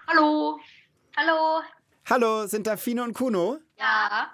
Hallo. 0.08 0.60
Hallo. 1.18 1.62
Hallo, 2.08 2.46
sind 2.46 2.68
da 2.68 2.78
Fine 2.78 3.04
und 3.04 3.14
Kuno? 3.14 3.58
Ja. 3.80 4.30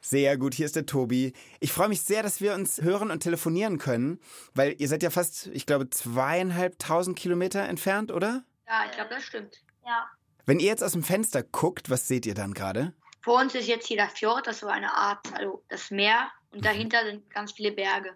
Sehr 0.00 0.38
gut, 0.38 0.54
hier 0.54 0.64
ist 0.64 0.76
der 0.76 0.86
Tobi. 0.86 1.34
Ich 1.60 1.70
freue 1.70 1.88
mich 1.88 2.00
sehr, 2.00 2.22
dass 2.22 2.40
wir 2.40 2.54
uns 2.54 2.80
hören 2.80 3.10
und 3.10 3.22
telefonieren 3.22 3.76
können, 3.76 4.18
weil 4.54 4.74
ihr 4.78 4.88
seid 4.88 5.02
ja 5.02 5.10
fast, 5.10 5.48
ich 5.48 5.66
glaube, 5.66 5.90
zweieinhalbtausend 5.90 7.18
Kilometer 7.18 7.60
entfernt, 7.60 8.10
oder? 8.10 8.42
Ja, 8.70 8.84
ich 8.86 8.92
glaube, 8.92 9.10
das 9.10 9.24
stimmt. 9.24 9.56
Ja. 9.84 10.08
Wenn 10.46 10.60
ihr 10.60 10.68
jetzt 10.68 10.84
aus 10.84 10.92
dem 10.92 11.02
Fenster 11.02 11.42
guckt, 11.42 11.90
was 11.90 12.06
seht 12.06 12.24
ihr 12.24 12.34
dann 12.34 12.54
gerade? 12.54 12.94
Vor 13.20 13.40
uns 13.40 13.54
ist 13.56 13.66
jetzt 13.66 13.88
hier 13.88 13.96
der 13.96 14.08
Fjord, 14.08 14.46
das 14.46 14.56
ist 14.56 14.60
so 14.60 14.68
eine 14.68 14.94
Art, 14.94 15.26
also 15.34 15.64
das 15.68 15.90
Meer. 15.90 16.30
Und 16.52 16.64
dahinter 16.64 17.04
sind 17.04 17.28
ganz 17.30 17.52
viele 17.52 17.72
Berge. 17.72 18.14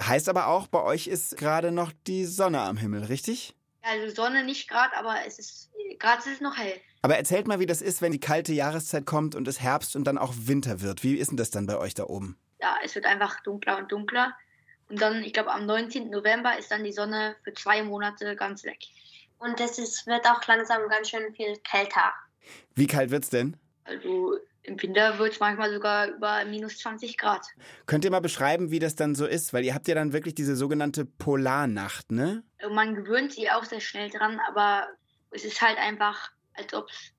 Heißt 0.00 0.28
aber 0.28 0.48
auch, 0.48 0.66
bei 0.66 0.82
euch 0.82 1.06
ist 1.06 1.38
gerade 1.38 1.72
noch 1.72 1.90
die 2.06 2.26
Sonne 2.26 2.60
am 2.60 2.76
Himmel, 2.76 3.04
richtig? 3.04 3.56
Also 3.80 4.14
Sonne 4.14 4.44
nicht 4.44 4.68
gerade, 4.68 4.94
aber 4.94 5.16
es 5.26 5.38
ist 5.38 5.70
gerade 5.98 6.20
ist 6.20 6.26
es 6.26 6.40
noch 6.42 6.56
hell. 6.58 6.80
Aber 7.00 7.16
erzählt 7.16 7.48
mal, 7.48 7.58
wie 7.58 7.66
das 7.66 7.80
ist, 7.80 8.02
wenn 8.02 8.12
die 8.12 8.20
kalte 8.20 8.52
Jahreszeit 8.52 9.06
kommt 9.06 9.34
und 9.34 9.48
es 9.48 9.60
Herbst 9.60 9.96
und 9.96 10.04
dann 10.04 10.18
auch 10.18 10.34
Winter 10.36 10.82
wird. 10.82 11.02
Wie 11.02 11.14
ist 11.14 11.30
denn 11.30 11.36
das 11.38 11.50
dann 11.50 11.66
bei 11.66 11.78
euch 11.78 11.94
da 11.94 12.04
oben? 12.04 12.38
Ja, 12.60 12.76
es 12.84 12.94
wird 12.94 13.06
einfach 13.06 13.40
dunkler 13.40 13.78
und 13.78 13.90
dunkler. 13.90 14.34
Und 14.90 15.00
dann, 15.00 15.22
ich 15.22 15.32
glaube, 15.32 15.52
am 15.52 15.66
19. 15.66 16.10
November 16.10 16.58
ist 16.58 16.70
dann 16.70 16.84
die 16.84 16.92
Sonne 16.92 17.36
für 17.42 17.54
zwei 17.54 17.82
Monate 17.82 18.36
ganz 18.36 18.64
weg. 18.64 18.78
Und 19.38 19.60
es 19.60 19.78
ist, 19.78 20.06
wird 20.06 20.26
auch 20.26 20.44
langsam 20.46 20.88
ganz 20.88 21.10
schön 21.10 21.32
viel 21.34 21.56
kälter. 21.58 22.12
Wie 22.74 22.86
kalt 22.86 23.10
wird's 23.10 23.30
denn? 23.30 23.56
Also 23.84 24.38
im 24.62 24.80
Winter 24.82 25.18
wird 25.18 25.32
es 25.32 25.40
manchmal 25.40 25.72
sogar 25.72 26.08
über 26.08 26.44
minus 26.44 26.78
20 26.78 27.16
Grad. 27.16 27.46
Könnt 27.86 28.04
ihr 28.04 28.10
mal 28.10 28.20
beschreiben, 28.20 28.70
wie 28.70 28.78
das 28.78 28.94
dann 28.94 29.14
so 29.14 29.26
ist? 29.26 29.52
Weil 29.52 29.64
ihr 29.64 29.74
habt 29.74 29.88
ja 29.88 29.94
dann 29.94 30.12
wirklich 30.12 30.34
diese 30.34 30.56
sogenannte 30.56 31.04
Polarnacht, 31.04 32.12
ne? 32.12 32.42
Also 32.60 32.74
man 32.74 32.94
gewöhnt 32.94 33.32
sich 33.32 33.50
auch 33.50 33.64
sehr 33.64 33.80
schnell 33.80 34.10
dran, 34.10 34.40
aber 34.46 34.88
es 35.30 35.44
ist 35.44 35.62
halt 35.62 35.78
einfach, 35.78 36.30
als 36.54 36.74
ob 36.74 36.88
es 36.90 37.12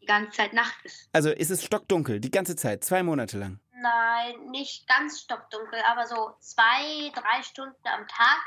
die 0.00 0.06
ganze 0.06 0.32
Zeit 0.32 0.52
Nacht 0.52 0.76
ist. 0.84 1.08
Also 1.12 1.30
ist 1.30 1.50
es 1.50 1.64
stockdunkel, 1.64 2.20
die 2.20 2.30
ganze 2.30 2.56
Zeit, 2.56 2.84
zwei 2.84 3.02
Monate 3.02 3.38
lang. 3.38 3.60
Nein, 3.80 4.50
nicht 4.50 4.88
ganz 4.88 5.20
stockdunkel, 5.20 5.78
aber 5.90 6.06
so 6.06 6.34
zwei, 6.40 7.10
drei 7.14 7.42
Stunden 7.42 7.76
am 7.84 8.06
Tag. 8.08 8.40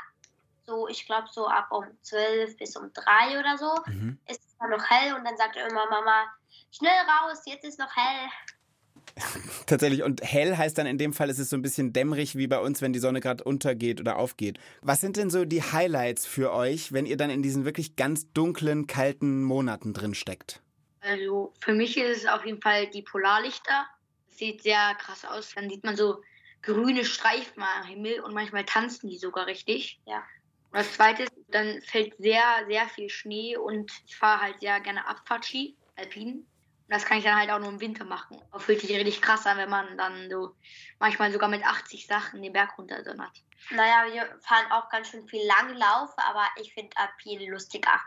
So, 0.68 0.86
ich 0.86 1.06
glaube, 1.06 1.28
so 1.32 1.46
ab 1.46 1.68
um 1.70 1.84
zwölf 2.02 2.54
bis 2.58 2.76
um 2.76 2.92
drei 2.92 3.40
oder 3.40 3.56
so 3.56 3.74
Mhm. 3.90 4.18
ist 4.28 4.44
es 4.46 4.56
dann 4.58 4.68
noch 4.68 4.84
hell 4.84 5.14
und 5.14 5.24
dann 5.24 5.34
sagt 5.38 5.56
immer 5.56 5.88
Mama, 5.88 6.26
schnell 6.70 6.92
raus, 7.08 7.40
jetzt 7.46 7.64
ist 7.64 7.78
noch 7.78 7.96
hell. 7.96 8.28
Tatsächlich. 9.66 10.02
Und 10.02 10.22
hell 10.22 10.58
heißt 10.58 10.76
dann 10.76 10.86
in 10.86 10.98
dem 10.98 11.14
Fall, 11.14 11.30
ist 11.30 11.38
es 11.38 11.48
so 11.48 11.56
ein 11.56 11.62
bisschen 11.62 11.94
dämmerig 11.94 12.36
wie 12.36 12.48
bei 12.48 12.58
uns, 12.58 12.82
wenn 12.82 12.92
die 12.92 12.98
Sonne 12.98 13.20
gerade 13.20 13.42
untergeht 13.44 13.98
oder 13.98 14.16
aufgeht. 14.16 14.58
Was 14.82 15.00
sind 15.00 15.16
denn 15.16 15.30
so 15.30 15.46
die 15.46 15.62
Highlights 15.62 16.26
für 16.26 16.52
euch, 16.52 16.92
wenn 16.92 17.06
ihr 17.06 17.16
dann 17.16 17.30
in 17.30 17.42
diesen 17.42 17.64
wirklich 17.64 17.96
ganz 17.96 18.30
dunklen, 18.34 18.86
kalten 18.86 19.42
Monaten 19.44 19.94
drin 19.94 20.14
steckt? 20.14 20.60
Also 21.00 21.54
für 21.60 21.72
mich 21.72 21.96
ist 21.96 22.24
es 22.24 22.26
auf 22.26 22.44
jeden 22.44 22.60
Fall 22.60 22.88
die 22.88 23.02
Polarlichter. 23.02 23.86
Das 24.26 24.36
sieht 24.36 24.62
sehr 24.62 24.94
krass 25.00 25.24
aus. 25.24 25.54
Dann 25.54 25.70
sieht 25.70 25.82
man 25.82 25.96
so 25.96 26.22
grüne 26.60 27.06
Streifen 27.06 27.62
am 27.62 27.86
Himmel 27.86 28.20
und 28.20 28.34
manchmal 28.34 28.66
tanzen 28.66 29.08
die 29.08 29.16
sogar 29.16 29.46
richtig. 29.46 30.00
Ja. 30.04 30.22
Und 30.70 30.78
das 30.78 30.92
zweite 30.92 31.22
ist, 31.24 31.32
dann 31.48 31.80
fällt 31.82 32.14
sehr, 32.18 32.42
sehr 32.68 32.86
viel 32.88 33.08
Schnee 33.08 33.56
und 33.56 33.90
ich 34.06 34.16
fahre 34.16 34.42
halt 34.42 34.60
sehr 34.60 34.80
gerne 34.80 35.06
Abfahrtski, 35.06 35.76
Alpin. 35.96 36.46
das 36.88 37.04
kann 37.04 37.18
ich 37.18 37.24
dann 37.24 37.38
halt 37.38 37.50
auch 37.50 37.58
nur 37.58 37.70
im 37.70 37.80
Winter 37.80 38.04
machen. 38.04 38.38
Aber 38.50 38.60
fühlt 38.60 38.80
sich 38.80 38.90
richtig 38.90 39.22
krass 39.22 39.46
an, 39.46 39.56
wenn 39.56 39.70
man 39.70 39.96
dann 39.96 40.28
so 40.30 40.54
manchmal 40.98 41.32
sogar 41.32 41.48
mit 41.48 41.64
80 41.64 42.06
Sachen 42.06 42.42
den 42.42 42.52
Berg 42.52 42.76
runter 42.78 43.02
donnert. 43.02 43.32
Naja, 43.70 44.04
wir 44.12 44.22
fahren 44.40 44.70
auch 44.70 44.88
ganz 44.90 45.08
schön 45.08 45.26
viel 45.26 45.44
Langlauf, 45.46 46.10
aber 46.16 46.44
ich 46.60 46.72
finde 46.74 46.96
Alpin 46.96 47.50
lustiger. 47.50 47.98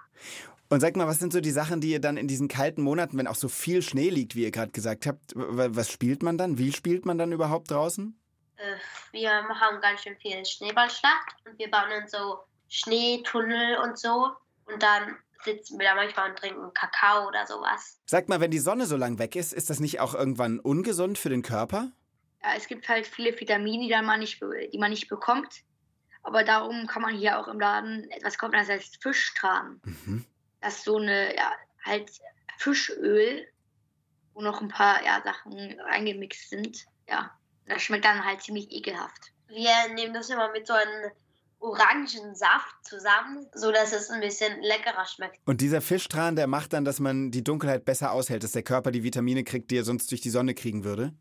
Und 0.69 0.79
sag 0.79 0.95
mal, 0.95 1.07
was 1.07 1.19
sind 1.19 1.33
so 1.33 1.41
die 1.41 1.51
Sachen, 1.51 1.81
die 1.81 1.89
ihr 1.91 1.99
dann 1.99 2.15
in 2.15 2.27
diesen 2.27 2.47
kalten 2.47 2.81
Monaten, 2.81 3.17
wenn 3.17 3.27
auch 3.27 3.35
so 3.35 3.49
viel 3.49 3.81
Schnee 3.81 4.09
liegt, 4.09 4.35
wie 4.35 4.43
ihr 4.43 4.51
gerade 4.51 4.71
gesagt 4.71 5.05
habt, 5.05 5.33
was 5.35 5.91
spielt 5.91 6.23
man 6.23 6.37
dann? 6.37 6.57
Wie 6.57 6.71
spielt 6.71 7.05
man 7.05 7.17
dann 7.17 7.31
überhaupt 7.33 7.71
draußen? 7.71 8.17
Äh, 8.55 8.75
Wir 9.11 9.31
haben 9.31 9.81
ganz 9.81 10.01
schön 10.03 10.15
viel 10.17 10.45
Schneeballschlacht 10.45 11.35
und 11.45 11.59
wir 11.59 11.69
bauen 11.69 11.89
dann 11.89 12.07
so 12.07 12.39
Schneetunnel 12.71 13.77
und 13.79 13.99
so. 13.99 14.31
Und 14.65 14.81
dann 14.81 15.17
sitzen 15.43 15.77
wir 15.77 15.87
da 15.87 15.95
manchmal 15.95 16.29
und 16.29 16.39
trinken 16.39 16.73
Kakao 16.73 17.27
oder 17.27 17.45
sowas. 17.45 17.99
Sag 18.05 18.29
mal, 18.29 18.39
wenn 18.39 18.51
die 18.51 18.59
Sonne 18.59 18.85
so 18.85 18.95
lang 18.95 19.19
weg 19.19 19.35
ist, 19.35 19.53
ist 19.53 19.69
das 19.69 19.79
nicht 19.79 19.99
auch 19.99 20.15
irgendwann 20.15 20.59
ungesund 20.59 21.17
für 21.17 21.29
den 21.29 21.41
Körper? 21.41 21.91
Ja, 22.41 22.53
es 22.55 22.67
gibt 22.67 22.87
halt 22.87 23.05
viele 23.05 23.37
Vitamine, 23.39 23.83
die, 23.83 23.89
dann 23.89 24.05
man 24.05 24.19
nicht, 24.19 24.41
die 24.41 24.77
man 24.77 24.91
nicht 24.91 25.09
bekommt. 25.09 25.63
Aber 26.23 26.43
darum 26.43 26.87
kann 26.87 27.01
man 27.01 27.15
hier 27.15 27.39
auch 27.39 27.47
im 27.47 27.59
Laden 27.59 28.09
etwas 28.11 28.37
kaufen, 28.37 28.53
das 28.53 28.69
heißt 28.69 29.01
Fischtran. 29.01 29.81
Mhm. 29.83 30.25
Das 30.61 30.77
ist 30.77 30.85
so 30.85 30.97
eine, 30.97 31.35
ja, 31.35 31.51
halt 31.83 32.11
Fischöl, 32.57 33.47
wo 34.33 34.41
noch 34.41 34.61
ein 34.61 34.69
paar 34.69 35.03
ja, 35.03 35.21
Sachen 35.23 35.79
reingemixt 35.81 36.49
sind. 36.49 36.85
Ja, 37.09 37.31
das 37.65 37.81
schmeckt 37.81 38.05
dann 38.05 38.23
halt 38.23 38.41
ziemlich 38.41 38.71
ekelhaft. 38.71 39.33
Wir 39.47 39.93
nehmen 39.93 40.13
das 40.13 40.29
immer 40.29 40.51
mit 40.51 40.67
so 40.67 40.73
einem 40.73 41.11
Orangensaft 41.61 42.75
zusammen, 42.83 43.45
so 43.53 43.71
dass 43.71 43.93
es 43.93 44.09
ein 44.09 44.19
bisschen 44.19 44.61
leckerer 44.61 45.05
schmeckt. 45.05 45.39
Und 45.45 45.61
dieser 45.61 45.81
Fischtran, 45.81 46.35
der 46.35 46.47
macht 46.47 46.73
dann, 46.73 46.83
dass 46.85 46.99
man 46.99 47.31
die 47.31 47.43
Dunkelheit 47.43 47.85
besser 47.85 48.11
aushält, 48.11 48.43
dass 48.43 48.51
der 48.51 48.63
Körper 48.63 48.91
die 48.91 49.03
Vitamine 49.03 49.43
kriegt, 49.43 49.71
die 49.71 49.77
er 49.77 49.83
sonst 49.83 50.09
durch 50.11 50.21
die 50.21 50.29
Sonne 50.29 50.53
kriegen 50.53 50.83
würde? 50.83 51.13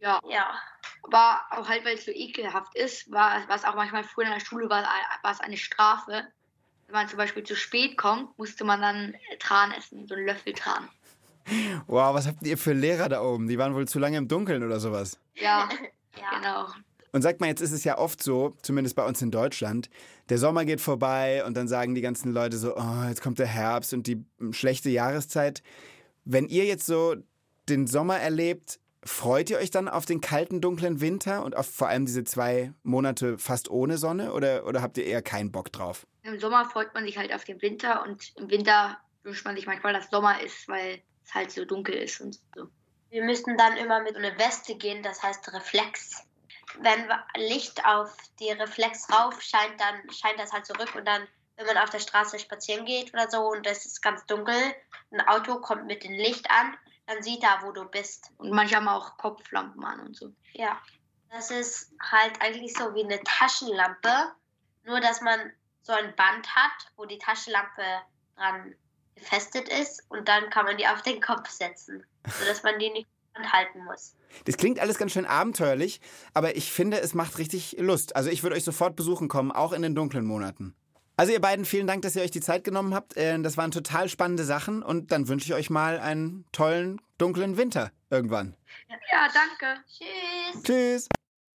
Ja, 0.00 0.18
Ja. 0.28 0.54
aber 1.02 1.40
auch 1.50 1.68
halt, 1.68 1.84
weil 1.84 1.96
es 1.96 2.04
so 2.04 2.10
ekelhaft 2.10 2.74
ist, 2.76 3.10
war 3.12 3.42
was 3.48 3.64
auch 3.64 3.74
manchmal 3.74 4.02
früher 4.04 4.26
in 4.26 4.32
der 4.32 4.40
Schule 4.40 4.68
war, 4.68 4.82
war 5.22 5.30
es 5.32 5.40
eine 5.40 5.56
Strafe. 5.56 6.24
Wenn 6.86 6.94
man 6.94 7.08
zum 7.08 7.18
Beispiel 7.18 7.44
zu 7.44 7.54
spät 7.54 7.96
kommt, 7.96 8.36
musste 8.38 8.64
man 8.64 8.80
dann 8.82 9.14
Tran 9.38 9.72
essen, 9.72 10.06
so 10.08 10.14
einen 10.14 10.26
Löffel 10.26 10.52
Tran. 10.54 10.88
Wow, 11.86 12.14
was 12.14 12.26
habt 12.26 12.42
ihr 12.46 12.56
für 12.58 12.72
Lehrer 12.72 13.08
da 13.08 13.22
oben? 13.22 13.48
Die 13.48 13.58
waren 13.58 13.74
wohl 13.74 13.86
zu 13.88 13.98
lange 13.98 14.16
im 14.16 14.28
Dunkeln 14.28 14.62
oder 14.62 14.78
sowas. 14.80 15.18
Ja, 15.34 15.68
Ja. 16.20 16.38
genau. 16.38 16.66
Und 17.12 17.20
sag 17.20 17.40
mal, 17.40 17.46
jetzt 17.46 17.60
ist 17.60 17.72
es 17.72 17.84
ja 17.84 17.98
oft 17.98 18.22
so, 18.22 18.54
zumindest 18.62 18.96
bei 18.96 19.04
uns 19.04 19.20
in 19.20 19.30
Deutschland, 19.30 19.90
der 20.30 20.38
Sommer 20.38 20.64
geht 20.64 20.80
vorbei 20.80 21.44
und 21.44 21.56
dann 21.56 21.68
sagen 21.68 21.94
die 21.94 22.00
ganzen 22.00 22.32
Leute 22.32 22.56
so, 22.56 22.74
oh, 22.74 23.04
jetzt 23.06 23.20
kommt 23.20 23.38
der 23.38 23.46
Herbst 23.46 23.92
und 23.92 24.06
die 24.06 24.24
mm, 24.38 24.52
schlechte 24.52 24.88
Jahreszeit. 24.88 25.62
Wenn 26.24 26.48
ihr 26.48 26.64
jetzt 26.64 26.86
so 26.86 27.16
den 27.68 27.86
Sommer 27.86 28.18
erlebt, 28.18 28.80
freut 29.04 29.50
ihr 29.50 29.58
euch 29.58 29.70
dann 29.70 29.88
auf 29.88 30.06
den 30.06 30.22
kalten, 30.22 30.62
dunklen 30.62 31.00
Winter 31.00 31.44
und 31.44 31.54
auf 31.54 31.66
vor 31.66 31.88
allem 31.88 32.06
diese 32.06 32.24
zwei 32.24 32.72
Monate 32.82 33.36
fast 33.36 33.70
ohne 33.70 33.98
Sonne 33.98 34.32
oder, 34.32 34.66
oder 34.66 34.80
habt 34.80 34.96
ihr 34.96 35.04
eher 35.04 35.22
keinen 35.22 35.52
Bock 35.52 35.70
drauf? 35.70 36.06
Im 36.22 36.38
Sommer 36.40 36.64
freut 36.64 36.94
man 36.94 37.04
sich 37.04 37.18
halt 37.18 37.34
auf 37.34 37.44
den 37.44 37.60
Winter 37.60 38.04
und 38.04 38.32
im 38.36 38.48
Winter 38.48 38.96
wünscht 39.22 39.44
man 39.44 39.56
sich 39.56 39.66
manchmal, 39.66 39.92
dass 39.92 40.08
Sommer 40.08 40.40
ist, 40.40 40.66
weil 40.66 41.02
es 41.24 41.34
halt 41.34 41.50
so 41.50 41.64
dunkel 41.64 41.96
ist 41.96 42.20
und 42.20 42.38
so. 42.54 42.68
Wir 43.10 43.24
müssen 43.24 43.58
dann 43.58 43.76
immer 43.76 44.02
mit 44.02 44.14
so 44.14 44.18
einer 44.18 44.38
Weste 44.38 44.76
gehen, 44.76 45.02
das 45.02 45.22
heißt 45.22 45.52
Reflex. 45.52 46.24
Wenn 46.78 47.08
Licht 47.36 47.84
auf 47.84 48.16
die 48.38 48.50
Reflex 48.50 49.08
rauf 49.10 49.40
scheint, 49.40 49.80
dann 49.80 50.10
scheint 50.10 50.38
das 50.38 50.52
halt 50.52 50.66
zurück 50.66 50.94
und 50.94 51.04
dann, 51.06 51.26
wenn 51.56 51.66
man 51.66 51.78
auf 51.78 51.90
der 51.90 51.98
Straße 51.98 52.38
spazieren 52.38 52.84
geht 52.86 53.12
oder 53.12 53.30
so 53.30 53.40
und 53.50 53.66
es 53.66 53.84
ist 53.84 54.02
ganz 54.02 54.24
dunkel, 54.26 54.74
ein 55.10 55.20
Auto 55.28 55.60
kommt 55.60 55.86
mit 55.86 56.04
dem 56.04 56.12
Licht 56.12 56.50
an, 56.50 56.76
dann 57.06 57.22
sieht 57.22 57.42
er, 57.42 57.60
wo 57.62 57.72
du 57.72 57.84
bist. 57.84 58.30
Und 58.38 58.50
manche 58.50 58.76
haben 58.76 58.88
auch 58.88 59.16
Kopflampen 59.18 59.84
an 59.84 60.00
und 60.00 60.16
so. 60.16 60.32
Ja. 60.52 60.80
Das 61.30 61.50
ist 61.50 61.92
halt 62.00 62.40
eigentlich 62.40 62.74
so 62.74 62.94
wie 62.94 63.04
eine 63.04 63.22
Taschenlampe, 63.22 64.32
nur 64.84 65.00
dass 65.00 65.20
man 65.20 65.52
so 65.82 65.92
ein 65.92 66.14
Band 66.14 66.54
hat, 66.54 66.92
wo 66.96 67.04
die 67.06 67.18
Taschenlampe 67.18 67.82
dran 68.36 68.74
gefestet 69.14 69.68
ist 69.68 70.04
und 70.10 70.28
dann 70.28 70.50
kann 70.50 70.64
man 70.64 70.76
die 70.76 70.86
auf 70.86 71.02
den 71.02 71.20
Kopf 71.20 71.48
setzen, 71.48 72.04
sodass 72.38 72.62
man 72.62 72.78
die 72.78 72.90
nicht 72.90 73.08
halten 73.34 73.84
muss. 73.84 74.14
Das 74.44 74.56
klingt 74.56 74.78
alles 74.80 74.98
ganz 74.98 75.12
schön 75.12 75.26
abenteuerlich, 75.26 76.00
aber 76.34 76.56
ich 76.56 76.72
finde, 76.72 77.00
es 77.00 77.14
macht 77.14 77.38
richtig 77.38 77.76
Lust. 77.78 78.16
Also 78.16 78.30
ich 78.30 78.42
würde 78.42 78.56
euch 78.56 78.64
sofort 78.64 78.96
besuchen 78.96 79.28
kommen, 79.28 79.52
auch 79.52 79.72
in 79.72 79.82
den 79.82 79.94
dunklen 79.94 80.24
Monaten. 80.24 80.74
Also 81.16 81.32
ihr 81.32 81.40
beiden, 81.40 81.64
vielen 81.64 81.86
Dank, 81.86 82.02
dass 82.02 82.16
ihr 82.16 82.22
euch 82.22 82.30
die 82.30 82.40
Zeit 82.40 82.64
genommen 82.64 82.94
habt. 82.94 83.16
Äh, 83.16 83.38
Das 83.40 83.56
waren 83.56 83.70
total 83.70 84.08
spannende 84.08 84.44
Sachen 84.44 84.82
und 84.82 85.12
dann 85.12 85.28
wünsche 85.28 85.46
ich 85.46 85.54
euch 85.54 85.70
mal 85.70 86.00
einen 86.00 86.46
tollen, 86.52 87.00
dunklen 87.18 87.56
Winter 87.56 87.92
irgendwann. 88.10 88.56
Ja, 88.88 89.28
danke. 89.32 89.80
Tschüss! 89.86 90.62
Tschüss. 90.62 91.08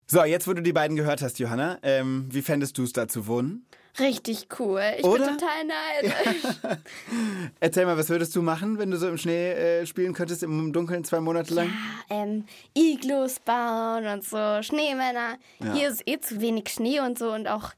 So, 0.06 0.24
jetzt 0.24 0.48
wo 0.48 0.54
du 0.54 0.62
die 0.62 0.72
beiden 0.74 0.96
gehört 0.96 1.22
hast, 1.22 1.38
Johanna, 1.40 1.80
ähm, 1.82 2.30
wie 2.32 2.42
fändest 2.42 2.78
du 2.78 2.84
es 2.84 2.94
da 2.94 3.08
zu 3.08 3.28
wohnen? 3.28 3.68
Richtig 4.00 4.48
cool. 4.60 4.82
Ich 4.98 5.04
Oder? 5.04 5.26
bin 5.26 5.38
total 5.38 5.64
neidisch. 5.66 6.58
Erzähl 7.60 7.86
mal, 7.86 7.98
was 7.98 8.10
würdest 8.10 8.36
du 8.36 8.42
machen, 8.42 8.78
wenn 8.78 8.92
du 8.92 8.98
so 8.98 9.08
im 9.08 9.18
Schnee 9.18 9.52
äh, 9.52 9.86
spielen 9.86 10.14
könntest, 10.14 10.44
im 10.44 10.72
Dunkeln 10.72 11.04
zwei 11.04 11.20
Monate 11.20 11.54
lang? 11.54 11.74
ähm, 12.10 12.46
Iglus 12.76 13.40
bauen 13.40 14.06
und 14.06 14.24
so, 14.24 14.62
Schneemänner. 14.62 15.38
Ja. 15.60 15.74
Hier 15.74 15.90
ist 15.90 16.08
eh 16.08 16.20
zu 16.20 16.42
wenig 16.42 16.70
Schnee 16.70 17.00
und 17.00 17.18
so 17.18 17.32
und 17.32 17.48
auch 17.48 17.72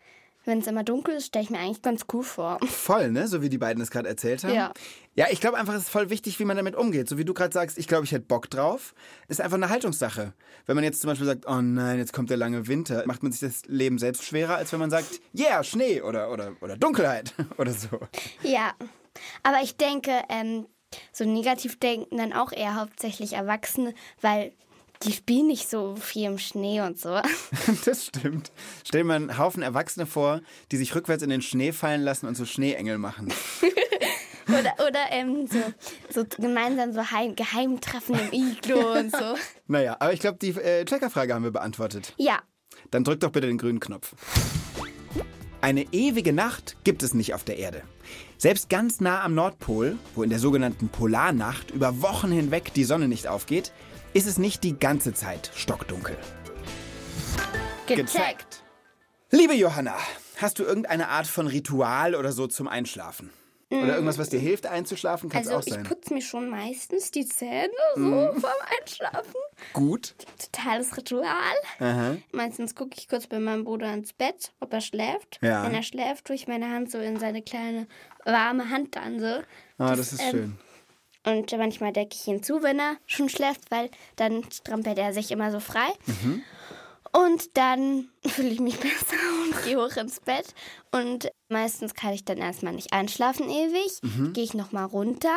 wenn 0.46 0.60
es 0.60 0.68
immer 0.68 0.84
dunkel 0.84 1.16
ist, 1.16 1.28
stelle 1.28 1.44
ich 1.44 1.50
mir 1.50 1.60
eigentlich 1.60 1.82
ganz 1.82 2.06
cool 2.14 2.24
vor. 2.24 2.60
Voll, 2.66 3.12
ne? 3.12 3.28
So 3.28 3.42
wie 3.42 3.50
die 3.50 3.58
beiden 3.58 3.82
es 3.82 3.92
gerade 3.92 4.08
erzählt 4.08 4.44
haben. 4.44 4.54
Ja. 4.54 4.74
Ja, 5.16 5.26
ich 5.30 5.42
glaube 5.42 5.58
einfach, 5.58 5.74
es 5.74 5.84
ist 5.84 5.90
voll 5.90 6.10
wichtig, 6.10 6.40
wie 6.40 6.46
man 6.46 6.56
damit 6.56 6.76
umgeht. 6.78 7.10
So 7.10 7.18
wie 7.18 7.26
du 7.26 7.34
gerade 7.34 7.54
sagst, 7.54 7.78
ich 7.78 7.88
glaube, 7.88 8.06
ich 8.06 8.12
hätte 8.14 8.26
Bock 8.26 8.50
drauf. 8.50 8.94
Ist 9.28 9.42
einfach 9.42 9.58
eine 9.58 9.68
Haltungssache. 9.68 10.34
Wenn 10.66 10.76
man 10.76 10.84
jetzt 10.86 11.02
zum 11.02 11.10
Beispiel 11.10 11.28
sagt, 11.28 11.46
oh 11.46 11.60
nein, 11.62 11.98
jetzt 11.98 12.14
kommt 12.14 12.30
der 12.30 12.38
lange 12.38 12.68
Winter, 12.68 13.04
macht 13.06 13.22
man 13.22 13.34
sich 13.34 13.42
das 13.42 13.66
Leben 13.66 13.98
selbst 13.98 14.24
schwerer, 14.24 14.56
als 14.56 14.72
wenn 14.72 14.80
man 14.80 14.90
sagt, 14.90 15.20
yeah, 15.38 15.62
Schnee 15.64 16.02
oder, 16.02 16.32
oder, 16.32 16.54
oder 16.62 16.78
Dunkelheit 16.78 17.34
oder 17.58 17.74
so. 17.74 18.00
Ja, 18.44 18.74
aber 19.44 19.62
ich 19.62 19.76
denke, 19.76 20.12
ähm, 20.30 20.68
so 21.12 21.26
negativ 21.26 21.80
denken 21.80 22.18
dann 22.18 22.32
auch 22.34 22.52
eher 22.52 22.76
hauptsächlich 22.76 23.34
Erwachsene, 23.34 23.94
weil 24.22 24.54
die 25.04 25.14
spielen 25.14 25.48
nicht 25.48 25.70
so 25.70 25.96
viel 25.96 26.26
im 26.26 26.38
Schnee 26.38 26.82
und 26.82 27.00
so. 27.00 27.22
Das 27.86 28.06
stimmt. 28.06 28.52
Stell 28.86 29.02
dir 29.02 29.06
mal 29.08 29.16
einen 29.16 29.38
Haufen 29.38 29.64
Erwachsene 29.64 30.06
vor, 30.06 30.42
die 30.72 30.78
sich 30.78 30.94
rückwärts 30.96 31.24
in 31.24 31.30
den 31.30 31.42
Schnee 31.42 31.72
fallen 31.72 32.02
lassen 32.02 32.26
und 32.28 32.36
so 32.36 32.46
Schneeengel 32.46 32.98
machen. 32.98 33.32
Oder, 34.50 34.74
oder 34.88 35.00
ähm, 35.12 35.46
so, 35.46 35.60
so 36.10 36.26
gemeinsam 36.42 36.92
so 36.92 37.12
heim, 37.12 37.36
Geheimtreffen 37.36 38.16
im 38.16 38.34
Iglo 38.34 38.94
und 38.98 39.12
so. 39.12 39.36
Naja, 39.68 39.96
aber 40.00 40.12
ich 40.12 40.20
glaube, 40.20 40.40
die 40.42 40.50
äh, 40.50 40.86
Checkerfrage 40.86 41.36
haben 41.36 41.44
wir 41.44 41.52
beantwortet. 41.52 42.16
Ja, 42.18 42.40
Dann 42.90 43.04
drück 43.04 43.20
doch 43.20 43.30
bitte 43.30 43.46
den 43.46 43.60
grünen 43.60 43.80
Knopf. 43.80 44.16
Eine 45.62 45.84
ewige 45.92 46.34
Nacht 46.34 46.78
gibt 46.84 47.04
es 47.04 47.14
nicht 47.14 47.36
auf 47.36 47.44
der 47.44 47.60
Erde. 47.60 47.84
Selbst 48.40 48.70
ganz 48.70 49.02
nah 49.02 49.22
am 49.22 49.36
Nordpol, 49.36 50.00
wo 50.16 50.24
in 50.24 50.32
der 50.32 50.40
sogenannten 50.40 50.90
Polarnacht 50.90 51.70
über 51.70 52.02
Wochen 52.02 52.32
hinweg 52.32 52.74
die 52.74 52.86
Sonne 52.86 53.08
nicht 53.08 53.28
aufgeht, 53.28 53.72
ist 54.14 54.28
es 54.28 54.38
nicht 54.38 54.64
die 54.64 54.78
ganze 54.78 55.14
Zeit 55.14 55.52
stockdunkel. 55.56 56.18
gecheckt. 57.88 58.64
Liebe 59.32 59.54
Johanna, 59.54 59.96
hast 60.38 60.60
du 60.60 60.64
irgendeine 60.64 61.10
Art 61.10 61.28
von 61.28 61.48
Ritual 61.48 62.16
oder 62.16 62.32
so 62.32 62.48
zum 62.48 62.68
Einschlafen? 62.68 63.32
Oder 63.72 63.94
irgendwas, 63.94 64.18
was 64.18 64.30
dir 64.30 64.40
hilft 64.40 64.66
einzuschlafen, 64.66 65.30
kann 65.30 65.42
es 65.44 65.48
Also 65.50 65.60
auch 65.60 65.68
ich 65.68 65.74
sein. 65.76 65.84
putze 65.84 66.12
mir 66.16 66.24
schon 66.24 66.50
meistens 66.50 67.12
die 67.12 67.24
Zähne 67.28 67.70
so 67.96 68.02
vorm 68.40 68.54
Einschlafen. 68.82 69.36
Gut. 69.74 70.16
Totales 70.40 70.98
Ritual. 70.98 71.28
Aha. 71.80 72.18
Meistens 72.32 72.74
gucke 72.74 72.96
ich 72.98 73.08
kurz 73.08 73.28
bei 73.28 73.40
meinem 73.40 73.66
Bruder 73.66 73.94
ins 73.94 74.12
Bett, 74.14 74.54
ob 74.60 74.74
er 74.74 74.82
schläft. 74.82 75.38
Ja. 75.44 75.64
Wenn 75.64 75.76
er 75.76 75.84
schläft, 75.84 76.26
tue 76.26 76.36
ich 76.36 76.48
meine 76.48 76.68
Hand 76.72 76.90
so 76.90 76.98
in 76.98 77.20
seine 77.20 77.44
kleine 77.44 77.86
warme 78.26 78.72
Hand 78.72 78.96
dann 78.96 79.20
so. 79.20 79.44
Ah, 79.78 79.96
das 79.96 80.14
ist 80.14 80.22
ähm, 80.24 80.32
schön. 80.32 80.58
Und 81.26 81.52
manchmal 81.58 81.94
decke 81.94 82.16
ich 82.16 82.28
ihn 82.28 82.42
zu, 82.44 82.64
wenn 82.64 82.80
er 82.80 82.98
schon 83.06 83.30
schläft, 83.30 83.70
weil 83.72 83.90
dann 84.16 84.44
strampelt 84.52 84.98
er 84.98 85.14
sich 85.14 85.32
immer 85.32 85.52
so 85.52 85.60
frei. 85.60 85.88
Mhm. 86.06 86.44
Und 87.12 87.58
dann 87.58 88.10
fühle 88.26 88.50
ich 88.50 88.60
mich 88.60 88.78
besser 88.80 89.16
und 89.44 89.64
gehe 89.64 89.78
hoch 89.78 89.96
ins 89.98 90.20
Bett. 90.20 90.54
Und 90.92 91.30
meistens 91.50 91.94
kann 91.94 92.14
ich 92.14 92.24
dann 92.24 92.38
erstmal 92.38 92.74
nicht 92.74 92.94
einschlafen 92.94 93.50
ewig. 93.50 94.00
Mhm. 94.02 94.34
Gehe 94.34 94.44
ich 94.44 94.54
nochmal 94.54 94.86
runter, 94.86 95.36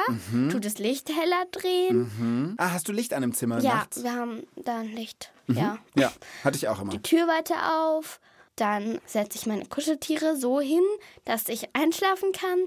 tu 0.50 0.58
das 0.58 0.78
Licht 0.78 1.08
heller 1.08 1.44
drehen. 1.50 2.54
Ah, 2.58 2.72
hast 2.72 2.88
du 2.88 2.92
Licht 2.92 3.14
an 3.14 3.22
im 3.22 3.34
Zimmer 3.34 3.60
Ja, 3.60 3.76
nachts? 3.76 4.02
wir 4.02 4.12
haben 4.12 4.46
da 4.56 4.80
ein 4.80 4.92
Licht. 4.94 5.32
Ja. 5.48 5.78
Ja, 5.96 6.12
hatte 6.44 6.56
ich 6.56 6.68
auch 6.68 6.80
immer. 6.80 6.92
Die 6.92 7.02
Tür 7.02 7.26
weiter 7.26 7.88
auf. 7.88 8.20
Dann 8.56 9.00
setze 9.06 9.38
ich 9.38 9.46
meine 9.46 9.64
Kuscheltiere 9.64 10.36
so 10.36 10.60
hin, 10.60 10.82
dass 11.24 11.48
ich 11.48 11.74
einschlafen 11.74 12.32
kann. 12.32 12.58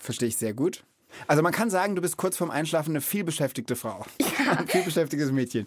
Verstehe 0.00 0.28
ich 0.28 0.36
sehr 0.36 0.54
gut. 0.54 0.82
Also 1.26 1.42
man 1.42 1.52
kann 1.52 1.70
sagen, 1.70 1.94
du 1.96 2.02
bist 2.02 2.16
kurz 2.16 2.36
vorm 2.36 2.50
Einschlafen 2.50 2.90
eine 2.90 3.00
vielbeschäftigte 3.00 3.76
Frau. 3.76 4.04
Ein 4.56 4.66
vielbeschäftigtes 4.66 5.32
Mädchen. 5.32 5.66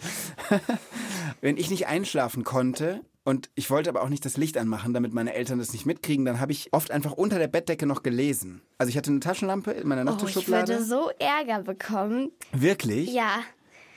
Wenn 1.42 1.58
ich 1.58 1.70
nicht 1.70 1.88
einschlafen 1.88 2.44
konnte, 2.44 3.02
Und 3.26 3.50
ich 3.56 3.70
wollte 3.70 3.90
aber 3.90 4.02
auch 4.04 4.10
nicht 4.10 4.26
das 4.26 4.36
Licht 4.38 4.58
anmachen, 4.58 4.94
damit 4.94 5.14
meine 5.14 5.34
Eltern 5.34 5.58
das 5.60 5.72
nicht 5.72 5.86
mitkriegen. 5.86 6.26
Dann 6.26 6.40
habe 6.42 6.52
ich 6.52 6.74
oft 6.74 6.92
einfach 6.92 7.14
unter 7.14 7.40
der 7.40 7.48
Bettdecke 7.48 7.86
noch 7.86 8.04
gelesen. 8.04 8.62
Also 8.78 8.90
ich 8.90 8.98
hatte 8.98 9.12
eine 9.12 9.22
Taschenlampe 9.22 9.72
in 9.72 9.88
meiner 9.88 10.02
Oh, 10.02 10.16
ich 10.16 10.22
Nachttischschublade. 10.24 10.74
würde 10.74 10.84
so 10.84 11.10
Ärger 11.20 11.64
bekommen. 11.64 12.32
Wirklich? 12.52 13.14
Ja. 13.14 13.40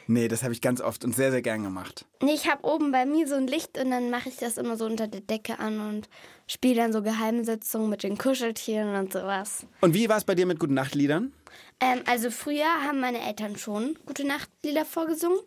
Nee, 0.09 0.29
das 0.29 0.45
habe 0.45 0.53
ich 0.53 0.61
ganz 0.61 0.81
oft 0.81 1.05
und 1.05 1.17
sehr, 1.17 1.33
sehr 1.33 1.43
gern 1.43 1.65
gemacht. 1.65 2.05
Nee, 2.23 2.35
ich 2.35 2.49
habe 2.49 2.63
oben 2.65 2.93
bei 2.93 3.05
mir 3.05 3.27
so 3.27 3.35
ein 3.35 3.49
Licht 3.49 3.77
und 3.77 3.91
dann 3.91 4.11
mache 4.11 4.29
ich 4.29 4.37
das 4.37 4.57
immer 4.57 4.77
so 4.77 4.85
unter 4.87 5.09
der 5.09 5.21
Decke 5.23 5.59
an 5.59 5.81
und 5.81 6.09
spiele 6.47 6.77
dann 6.77 6.93
so 6.93 7.03
Geheimsitzungen 7.03 7.91
mit 7.91 8.03
den 8.03 8.19
Kuscheltieren 8.19 8.95
und 8.95 9.13
sowas. 9.13 9.67
Und 9.81 9.95
wie 9.95 10.09
war 10.09 10.17
es 10.17 10.25
bei 10.25 10.35
dir 10.35 10.47
mit 10.47 10.59
guten 10.59 10.75
Nachtliedern? 10.75 11.33
Ähm, 11.81 12.01
also 12.07 12.31
früher 12.31 12.65
haben 12.87 13.01
meine 13.01 13.21
Eltern 13.21 13.57
schon 13.57 13.99
gute 14.07 14.27
Nachtlieder 14.27 14.85
vorgesungen. 14.85 15.39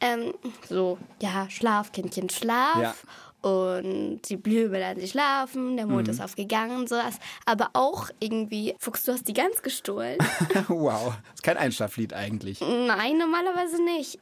Ähm, 0.00 0.34
so, 0.68 0.98
ja, 1.22 1.48
Schlaf, 1.50 1.92
Kindchen, 1.92 2.28
Schlaf. 2.30 2.80
Ja. 2.80 2.94
Und 3.40 4.22
die 4.28 4.36
Blüme 4.36 4.80
dann 4.80 4.98
sie 4.98 5.06
schlafen, 5.06 5.76
der 5.76 5.86
Mond 5.86 6.08
ist 6.08 6.20
aufgegangen 6.20 6.76
und 6.76 6.88
sowas. 6.88 7.14
Aber 7.46 7.70
auch 7.72 8.10
irgendwie, 8.18 8.74
Fuchs, 8.80 9.04
du 9.04 9.12
hast 9.12 9.28
die 9.28 9.32
Gans 9.32 9.62
gestohlen. 9.62 10.18
wow, 10.68 11.14
ist 11.34 11.44
kein 11.44 11.56
Einschlaflied 11.56 12.14
eigentlich. 12.14 12.60
Nein, 12.60 13.16
normalerweise 13.16 13.80
nicht. 13.84 14.18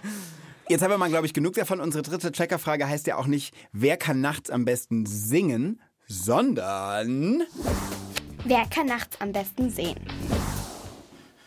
Jetzt 0.69 0.83
haben 0.83 0.91
wir 0.91 0.99
mal, 0.99 1.09
glaube 1.09 1.25
ich, 1.25 1.33
genug 1.33 1.55
davon. 1.55 1.81
Unsere 1.81 2.03
dritte 2.03 2.31
Checkerfrage 2.31 2.87
heißt 2.87 3.07
ja 3.07 3.17
auch 3.17 3.27
nicht, 3.27 3.55
wer 3.73 3.97
kann 3.97 4.21
nachts 4.21 4.51
am 4.51 4.67
besten 4.67 5.07
singen, 5.07 5.81
sondern... 6.07 7.43
Wer 8.45 8.65
kann 8.67 8.87
nachts 8.87 9.21
am 9.21 9.33
besten 9.33 9.71
sehen? 9.71 9.99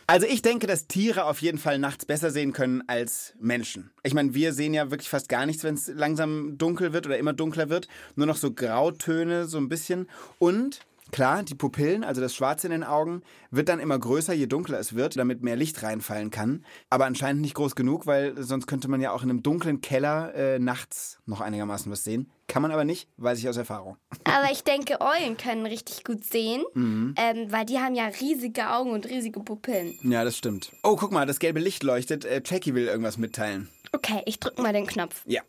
Also 0.06 0.26
ich 0.26 0.42
denke, 0.42 0.66
dass 0.66 0.88
Tiere 0.88 1.24
auf 1.24 1.40
jeden 1.40 1.58
Fall 1.58 1.78
nachts 1.78 2.04
besser 2.04 2.32
sehen 2.32 2.52
können 2.52 2.82
als 2.88 3.34
Menschen. 3.38 3.92
Ich 4.02 4.12
meine, 4.12 4.34
wir 4.34 4.52
sehen 4.52 4.74
ja 4.74 4.90
wirklich 4.90 5.08
fast 5.08 5.28
gar 5.28 5.46
nichts, 5.46 5.62
wenn 5.62 5.76
es 5.76 5.86
langsam 5.86 6.58
dunkel 6.58 6.92
wird 6.92 7.06
oder 7.06 7.16
immer 7.16 7.32
dunkler 7.32 7.68
wird. 7.70 7.86
Nur 8.16 8.26
noch 8.26 8.36
so 8.36 8.52
Grautöne, 8.52 9.46
so 9.46 9.58
ein 9.58 9.68
bisschen. 9.68 10.08
Und 10.40 10.80
klar, 11.10 11.42
die 11.42 11.54
Pupillen, 11.54 12.04
also 12.04 12.20
das 12.20 12.34
Schwarze 12.34 12.66
in 12.66 12.70
den 12.72 12.84
Augen, 12.84 13.22
wird 13.50 13.68
dann 13.68 13.80
immer 13.80 13.98
größer, 13.98 14.32
je 14.32 14.46
dunkler 14.46 14.78
es 14.78 14.94
wird, 14.94 15.16
damit 15.16 15.42
mehr 15.42 15.56
Licht 15.56 15.82
reinfallen 15.82 16.30
kann. 16.30 16.64
Aber 16.88 17.06
anscheinend 17.06 17.42
nicht 17.42 17.54
groß 17.54 17.74
genug, 17.74 18.06
weil 18.06 18.40
sonst 18.42 18.66
könnte 18.66 18.88
man 18.88 19.00
ja 19.00 19.12
auch 19.12 19.22
in 19.22 19.30
einem 19.30 19.42
dunklen 19.42 19.80
Keller 19.80 20.34
äh, 20.34 20.58
nachts 20.58 21.18
noch 21.26 21.40
einigermaßen 21.40 21.90
was 21.90 22.04
sehen. 22.04 22.30
Kann 22.48 22.62
man 22.62 22.72
aber 22.72 22.84
nicht, 22.84 23.08
weiß 23.16 23.38
ich 23.38 23.48
aus 23.48 23.56
Erfahrung. 23.56 23.96
Aber 24.24 24.50
ich 24.50 24.64
denke, 24.64 24.98
Eulen 25.00 25.36
können 25.36 25.66
richtig 25.66 26.02
gut 26.04 26.24
sehen, 26.24 26.64
Mhm. 26.74 27.14
ähm, 27.16 27.52
weil 27.52 27.64
die 27.64 27.78
haben 27.78 27.94
ja 27.94 28.06
riesige 28.06 28.70
Augen 28.70 28.90
und 28.90 29.06
riesige 29.06 29.38
Pupillen. 29.40 29.94
Ja, 30.02 30.24
das 30.24 30.36
stimmt. 30.36 30.72
Oh, 30.82 30.96
guck 30.96 31.12
mal, 31.12 31.26
das 31.26 31.38
gelbe 31.38 31.60
Licht 31.60 31.82
leuchtet. 31.84 32.24
Äh, 32.24 32.42
Jackie 32.44 32.74
will 32.74 32.86
irgendwas 32.88 33.18
mitteilen. 33.18 33.68
Okay, 33.92 34.22
ich 34.26 34.40
drücke 34.40 34.60
mal 34.62 34.72
den 34.72 34.86
Knopf. 34.86 35.22
Ja. 35.26 35.42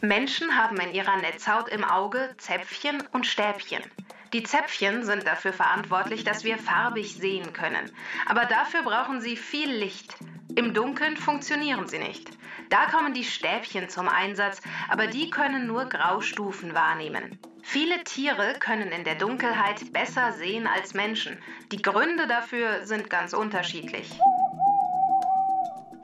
Menschen 0.00 0.56
haben 0.56 0.76
in 0.78 0.94
ihrer 0.94 1.16
Netzhaut 1.16 1.68
im 1.68 1.82
Auge 1.82 2.30
Zäpfchen 2.38 3.02
und 3.12 3.26
Stäbchen. 3.26 3.82
Die 4.32 4.42
Zäpfchen 4.42 5.04
sind 5.04 5.26
dafür 5.26 5.52
verantwortlich, 5.52 6.22
dass 6.22 6.44
wir 6.44 6.58
farbig 6.58 7.14
sehen 7.14 7.52
können. 7.52 7.90
Aber 8.26 8.44
dafür 8.44 8.82
brauchen 8.82 9.20
sie 9.20 9.36
viel 9.36 9.70
Licht. 9.70 10.16
Im 10.54 10.74
Dunkeln 10.74 11.16
funktionieren 11.16 11.86
sie 11.86 11.98
nicht. 11.98 12.30
Da 12.68 12.86
kommen 12.86 13.14
die 13.14 13.24
Stäbchen 13.24 13.88
zum 13.88 14.08
Einsatz, 14.08 14.60
aber 14.90 15.06
die 15.06 15.30
können 15.30 15.66
nur 15.66 15.86
Graustufen 15.86 16.74
wahrnehmen. 16.74 17.38
Viele 17.62 18.02
Tiere 18.04 18.54
können 18.58 18.88
in 18.92 19.04
der 19.04 19.14
Dunkelheit 19.14 19.92
besser 19.92 20.32
sehen 20.32 20.66
als 20.66 20.94
Menschen. 20.94 21.38
Die 21.72 21.80
Gründe 21.80 22.26
dafür 22.26 22.86
sind 22.86 23.08
ganz 23.08 23.32
unterschiedlich. 23.32 24.18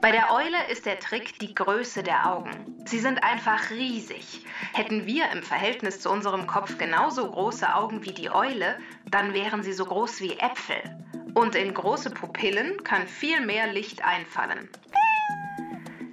Bei 0.01 0.11
der 0.11 0.31
Eule 0.33 0.67
ist 0.69 0.85
der 0.85 0.99
Trick 0.99 1.39
die 1.39 1.55
Größe 1.55 2.03
der 2.03 2.31
Augen. 2.31 2.75
Sie 2.85 2.99
sind 2.99 3.23
einfach 3.23 3.71
riesig. 3.71 4.45
Hätten 4.73 5.05
wir 5.05 5.29
im 5.31 5.41
Verhältnis 5.41 5.99
zu 5.99 6.09
unserem 6.09 6.45
Kopf 6.47 6.77
genauso 6.77 7.29
große 7.29 7.73
Augen 7.73 8.05
wie 8.05 8.13
die 8.13 8.29
Eule, 8.29 8.77
dann 9.09 9.33
wären 9.33 9.63
sie 9.63 9.73
so 9.73 9.85
groß 9.85 10.21
wie 10.21 10.37
Äpfel. 10.37 10.81
Und 11.33 11.55
in 11.55 11.73
große 11.73 12.11
Pupillen 12.11 12.83
kann 12.83 13.07
viel 13.07 13.45
mehr 13.45 13.71
Licht 13.71 14.03
einfallen. 14.03 14.69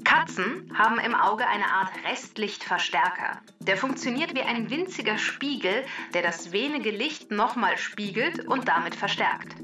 Katzen 0.04 0.70
haben 0.76 0.98
im 0.98 1.14
Auge 1.14 1.46
eine 1.46 1.66
Art 1.66 1.90
Restlichtverstärker. 2.04 3.40
Der 3.60 3.76
funktioniert 3.76 4.34
wie 4.34 4.42
ein 4.42 4.68
winziger 4.70 5.18
Spiegel, 5.18 5.84
der 6.12 6.22
das 6.22 6.52
wenige 6.52 6.90
Licht 6.90 7.30
nochmal 7.30 7.78
spiegelt 7.78 8.46
und 8.46 8.68
damit 8.68 8.94
verstärkt. 8.94 9.56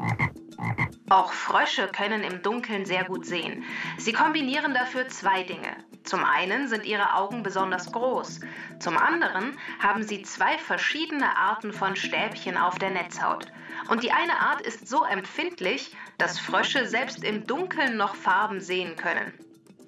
Auch 1.08 1.32
Frösche 1.32 1.88
können 1.88 2.22
im 2.22 2.42
Dunkeln 2.42 2.84
sehr 2.84 3.04
gut 3.04 3.24
sehen. 3.24 3.64
Sie 3.96 4.12
kombinieren 4.12 4.74
dafür 4.74 5.08
zwei 5.08 5.42
Dinge. 5.42 5.76
Zum 6.04 6.24
einen 6.24 6.68
sind 6.68 6.84
ihre 6.84 7.14
Augen 7.14 7.42
besonders 7.42 7.92
groß. 7.92 8.40
Zum 8.80 8.98
anderen 8.98 9.56
haben 9.78 10.02
sie 10.02 10.22
zwei 10.22 10.58
verschiedene 10.58 11.36
Arten 11.36 11.72
von 11.72 11.96
Stäbchen 11.96 12.56
auf 12.56 12.78
der 12.78 12.90
Netzhaut. 12.90 13.46
Und 13.88 14.02
die 14.02 14.12
eine 14.12 14.40
Art 14.40 14.60
ist 14.60 14.88
so 14.88 15.04
empfindlich, 15.04 15.96
dass 16.18 16.38
Frösche 16.38 16.86
selbst 16.86 17.24
im 17.24 17.46
Dunkeln 17.46 17.96
noch 17.96 18.14
Farben 18.14 18.60
sehen 18.60 18.96
können. 18.96 19.32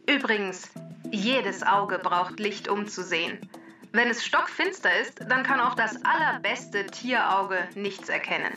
Übrigens, 0.07 0.71
jedes 1.11 1.63
Auge 1.63 1.99
braucht 1.99 2.39
Licht, 2.39 2.69
um 2.69 2.87
zu 2.87 3.03
sehen. 3.03 3.39
Wenn 3.93 4.09
es 4.09 4.25
stockfinster 4.25 5.01
ist, 5.01 5.21
dann 5.29 5.43
kann 5.43 5.61
auch 5.61 5.75
das 5.75 6.05
allerbeste 6.05 6.87
Tierauge 6.87 7.69
nichts 7.75 8.09
erkennen. 8.09 8.53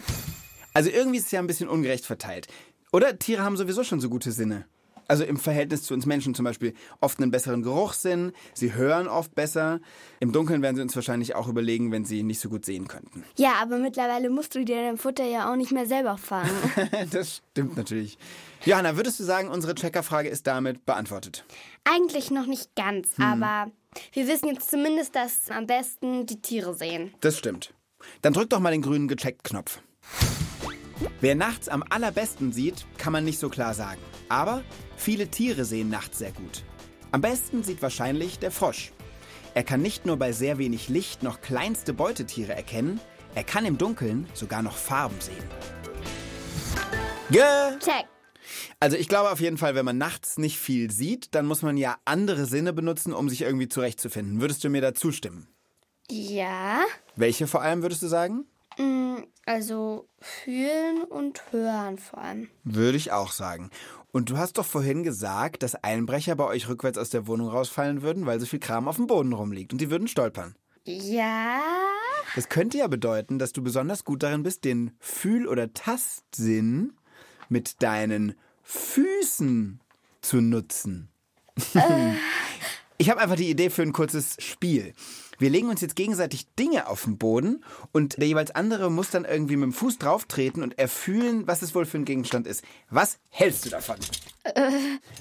Also 0.74 0.90
irgendwie 0.90 1.18
ist 1.18 1.26
es 1.26 1.32
ja 1.32 1.40
ein 1.40 1.48
bisschen 1.48 1.70
ungerecht 1.70 2.06
verteilt. 2.06 2.48
Oder 2.92 3.18
Tiere 3.18 3.44
haben 3.44 3.58
sowieso 3.58 3.84
schon 3.84 4.00
so 4.00 4.10
gute 4.10 4.32
Sinne. 4.32 4.66
Also 5.08 5.24
im 5.26 5.38
Verhältnis 5.38 5.84
zu 5.84 5.94
uns 5.94 6.06
Menschen 6.06 6.34
zum 6.34 6.46
Beispiel 6.46 6.74
oft 7.02 7.20
einen 7.20 7.32
besseren 7.32 7.62
Geruchssinn, 7.62 8.32
sie 8.54 8.74
hören 8.74 9.08
oft 9.08 9.36
besser. 9.36 9.80
Im 10.20 10.32
Dunkeln 10.32 10.62
werden 10.62 10.76
sie 10.76 10.82
uns 10.82 10.96
wahrscheinlich 10.96 11.36
auch 11.36 11.48
überlegen, 11.48 11.92
wenn 11.92 12.06
sie 12.06 12.24
nicht 12.24 12.40
so 12.40 12.50
gut 12.50 12.66
sehen 12.66 12.88
könnten. 12.88 13.24
Ja, 13.36 13.56
aber 13.62 13.78
mittlerweile 13.78 14.30
musst 14.30 14.56
du 14.56 14.64
dir 14.64 14.78
dein 14.78 14.98
Futter 14.98 15.26
ja 15.26 15.52
auch 15.52 15.56
nicht 15.56 15.72
mehr 15.72 15.86
selber 15.86 16.18
fangen. 16.18 16.52
das 17.12 17.42
stimmt 17.52 17.76
natürlich. 17.76 18.18
Johanna, 18.66 18.96
würdest 18.96 19.20
du 19.20 19.24
sagen, 19.24 19.50
unsere 19.50 19.76
Checkerfrage 19.76 20.30
ist 20.30 20.48
damit 20.48 20.86
beantwortet? 20.86 21.44
Eigentlich 21.84 22.32
noch 22.32 22.46
nicht 22.46 22.74
ganz, 22.76 23.10
aber 23.20 23.72
wir 24.14 24.28
wissen 24.28 24.48
jetzt 24.48 24.72
zumindest, 24.72 25.16
dass 25.16 25.50
am 25.50 25.68
besten 25.68 26.26
die 26.26 26.42
Tiere 26.42 26.74
sehen. 26.74 27.14
Das 27.20 27.38
stimmt. 27.38 27.74
Dann 28.22 28.34
drück 28.34 28.50
doch 28.50 28.60
mal 28.60 28.72
den 28.72 28.82
grünen 28.82 29.08
Gecheckt-Knopf. 29.08 29.82
Wer 31.22 31.36
nachts 31.36 31.70
am 31.70 31.84
allerbesten 31.90 32.52
sieht, 32.52 32.86
kann 32.98 33.14
man 33.14 33.26
nicht 33.26 33.40
so 33.40 33.50
klar 33.50 33.74
sagen. 33.74 34.02
Aber 34.30 34.64
viele 34.96 35.28
Tiere 35.28 35.66
sehen 35.66 35.90
nachts 35.90 36.20
sehr 36.20 36.32
gut. 36.32 36.64
Am 37.12 37.22
besten 37.22 37.64
sieht 37.64 37.82
wahrscheinlich 37.82 38.40
der 38.40 38.52
Frosch. 38.52 38.92
Er 39.54 39.64
kann 39.64 39.82
nicht 39.82 40.06
nur 40.06 40.18
bei 40.18 40.32
sehr 40.32 40.58
wenig 40.58 40.90
Licht 40.90 41.22
noch 41.22 41.42
kleinste 41.42 41.94
Beutetiere 41.94 42.54
erkennen, 42.56 43.00
er 43.36 43.44
kann 43.44 43.66
im 43.66 43.78
Dunkeln 43.78 44.28
sogar 44.34 44.62
noch 44.62 44.78
Farben 44.78 45.20
sehen. 45.20 45.44
Ge 47.30 47.42
Check. 47.80 48.06
also 48.80 48.98
ich 48.98 49.08
glaube 49.08 49.32
auf 49.32 49.40
jeden 49.40 49.58
Fall, 49.58 49.76
wenn 49.76 49.86
man 49.86 49.98
nachts 49.98 50.38
nicht 50.38 50.58
viel 50.60 50.92
sieht, 50.92 51.34
dann 51.34 51.46
muss 51.46 51.62
man 51.62 51.78
ja 51.78 51.98
andere 52.06 52.46
Sinne 52.46 52.74
benutzen, 52.74 53.14
um 53.14 53.30
sich 53.30 53.42
irgendwie 53.42 53.70
zurechtzufinden. 53.70 54.42
Würdest 54.42 54.64
du 54.64 54.70
mir 54.70 54.82
da 54.82 54.94
zustimmen? 54.94 55.48
Ja, 56.12 56.82
Welche 57.16 57.48
vor 57.48 57.62
allem 57.62 57.82
würdest 57.82 58.04
du 58.04 58.08
sagen? 58.08 58.46
Also 59.46 60.08
fühlen 60.20 61.04
und 61.04 61.52
hören 61.52 61.98
vor 61.98 62.20
allem. 62.20 62.50
Würde 62.64 62.98
ich 62.98 63.12
auch 63.12 63.32
sagen. 63.32 63.70
Und 64.12 64.30
du 64.30 64.38
hast 64.38 64.58
doch 64.58 64.66
vorhin 64.66 65.04
gesagt, 65.04 65.64
dass 65.64 65.76
Einbrecher 65.76 66.36
bei 66.36 66.46
euch 66.46 66.68
rückwärts 66.70 66.98
aus 66.98 67.10
der 67.10 67.28
Wohnung 67.28 67.48
rausfallen 67.50 68.02
würden, 68.02 68.26
weil 68.26 68.40
so 68.40 68.46
viel 68.46 68.60
Kram 68.60 68.88
auf 68.88 68.98
dem 68.98 69.08
Boden 69.08 69.34
rumliegt 69.34 69.74
und 69.74 69.82
die 69.82 69.90
würden 69.90 70.08
stolpern. 70.08 70.56
Ja, 70.86 71.62
Das 72.36 72.50
könnte 72.50 72.78
ja 72.78 72.88
bedeuten, 72.88 73.40
dass 73.40 73.54
du 73.54 73.64
besonders 73.64 74.04
gut 74.04 74.22
darin 74.24 74.44
bist, 74.44 74.66
den 74.66 74.92
Fühl- 75.00 75.48
oder 75.48 75.74
Tastsinn 75.74 76.94
mit 77.50 77.82
deinen 77.82 78.36
Füßen 78.64 79.80
zu 80.22 80.42
nutzen. 80.42 81.10
Ich 83.04 83.10
habe 83.10 83.20
einfach 83.20 83.36
die 83.36 83.50
Idee 83.50 83.70
für 83.70 83.82
ein 83.82 83.92
kurzes 83.92 84.38
Spiel. 84.40 84.94
Wir 85.38 85.50
legen 85.50 85.68
uns 85.68 85.82
jetzt 85.82 85.98
gegenseitig 85.98 86.48
Dinge 86.56 86.88
auf 86.88 87.04
den 87.04 87.18
Boden 87.18 87.62
und 87.92 88.18
der 88.18 88.28
jeweils 88.28 88.52
andere 88.52 88.90
muss 88.90 89.10
dann 89.10 89.26
irgendwie 89.26 89.58
mit 89.58 89.66
dem 89.66 89.74
Fuß 89.74 89.98
drauftreten 89.98 90.64
und 90.64 90.80
erfühlen, 90.80 91.46
was 91.46 91.64
es 91.64 91.76
wohl 91.76 91.86
für 91.86 91.98
ein 91.98 92.06
Gegenstand 92.06 92.48
ist. 92.48 92.64
Was 92.90 93.18
hältst 93.30 93.66
du 93.66 93.72
davon? 93.72 93.98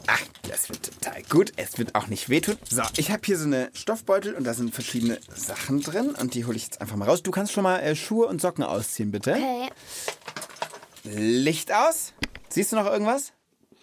Ach, 0.06 0.22
das 0.48 0.68
wird 0.68 0.94
total 0.94 1.24
gut. 1.24 1.54
Es 1.56 1.76
wird 1.76 1.96
auch 1.96 2.06
nicht 2.06 2.28
wehtun. 2.28 2.54
So, 2.70 2.82
ich 2.98 3.10
habe 3.10 3.22
hier 3.24 3.36
so 3.36 3.46
eine 3.46 3.68
Stoffbeutel 3.74 4.34
und 4.34 4.44
da 4.44 4.54
sind 4.54 4.72
verschiedene 4.72 5.18
Sachen 5.34 5.80
drin 5.80 6.10
und 6.10 6.34
die 6.34 6.44
hole 6.44 6.56
ich 6.56 6.62
jetzt 6.62 6.80
einfach 6.80 6.94
mal 6.94 7.08
raus. 7.08 7.24
Du 7.24 7.32
kannst 7.32 7.50
schon 7.50 7.64
mal 7.64 7.80
äh, 7.80 7.96
Schuhe 7.96 8.28
und 8.28 8.40
Socken 8.40 8.62
ausziehen, 8.62 9.10
bitte. 9.10 9.32
okay. 9.32 9.70
Licht 11.02 11.72
aus. 11.74 12.12
Siehst 12.48 12.70
du 12.70 12.76
noch 12.76 12.86
irgendwas? 12.86 13.32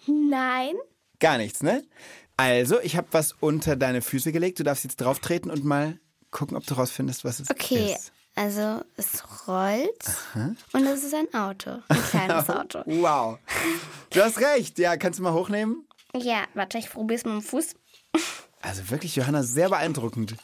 Nein. 0.06 0.76
Gar 1.18 1.36
nichts, 1.36 1.62
ne? 1.62 1.84
Also, 2.40 2.80
ich 2.80 2.96
habe 2.96 3.08
was 3.10 3.32
unter 3.40 3.76
deine 3.76 4.00
Füße 4.02 4.32
gelegt. 4.32 4.58
Du 4.58 4.62
darfst 4.64 4.84
jetzt 4.84 5.00
drauf 5.00 5.18
treten 5.18 5.50
und 5.50 5.64
mal 5.64 5.98
gucken, 6.30 6.56
ob 6.56 6.64
du 6.66 6.74
rausfindest, 6.74 7.24
was 7.24 7.40
es 7.40 7.50
Okay, 7.50 7.92
ist. 7.94 8.12
also 8.34 8.82
es 8.96 9.22
rollt 9.46 9.90
und 10.72 10.86
es 10.86 11.04
ist 11.04 11.14
ein 11.14 11.32
Auto. 11.34 11.78
Ein 11.88 12.02
kleines 12.04 12.48
Auto. 12.50 12.82
Wow. 12.86 13.38
Du 14.10 14.22
hast 14.22 14.38
recht. 14.40 14.78
Ja, 14.78 14.96
kannst 14.96 15.18
du 15.18 15.22
mal 15.22 15.32
hochnehmen? 15.34 15.86
Ja, 16.16 16.44
warte, 16.54 16.78
ich 16.78 16.88
probier's 16.90 17.24
mit 17.24 17.34
dem 17.34 17.42
Fuß. 17.42 17.74
Also 18.62 18.90
wirklich, 18.90 19.16
Johanna, 19.16 19.42
sehr 19.42 19.68
beeindruckend. 19.68 20.34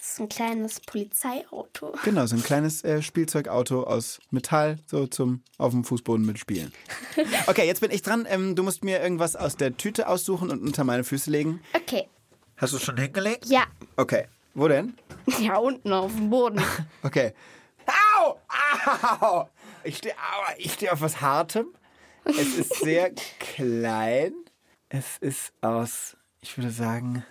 Das 0.00 0.12
ist 0.12 0.20
ein 0.20 0.30
kleines 0.30 0.80
Polizeiauto. 0.80 1.92
Genau, 2.04 2.24
so 2.24 2.34
ein 2.34 2.42
kleines 2.42 2.82
äh, 2.84 3.02
Spielzeugauto 3.02 3.82
aus 3.82 4.18
Metall, 4.30 4.78
so 4.86 5.06
zum 5.06 5.42
auf 5.58 5.72
dem 5.72 5.84
Fußboden 5.84 6.24
mitspielen. 6.24 6.72
Okay, 7.46 7.66
jetzt 7.66 7.82
bin 7.82 7.90
ich 7.90 8.00
dran. 8.00 8.26
Ähm, 8.26 8.56
du 8.56 8.62
musst 8.62 8.82
mir 8.82 9.02
irgendwas 9.02 9.36
aus 9.36 9.58
der 9.58 9.76
Tüte 9.76 10.08
aussuchen 10.08 10.50
und 10.50 10.62
unter 10.62 10.84
meine 10.84 11.04
Füße 11.04 11.30
legen. 11.30 11.60
Okay. 11.74 12.08
Hast 12.56 12.72
du 12.72 12.78
es 12.78 12.82
schon 12.82 12.96
hingelegt? 12.96 13.44
Ja. 13.44 13.64
Okay. 13.96 14.26
Wo 14.54 14.68
denn? 14.68 14.94
Ja, 15.38 15.58
unten 15.58 15.92
auf 15.92 16.14
dem 16.14 16.30
Boden. 16.30 16.62
Okay. 17.02 17.34
Au! 18.16 18.38
Au! 19.20 19.50
Ich 19.84 19.98
stehe 19.98 20.14
steh 20.66 20.88
auf 20.88 21.02
was 21.02 21.20
Hartem. 21.20 21.66
Es 22.24 22.56
ist 22.56 22.74
sehr 22.76 23.10
klein. 23.38 24.32
Es 24.88 25.18
ist 25.18 25.52
aus, 25.60 26.16
ich 26.40 26.56
würde 26.56 26.70
sagen, 26.70 27.22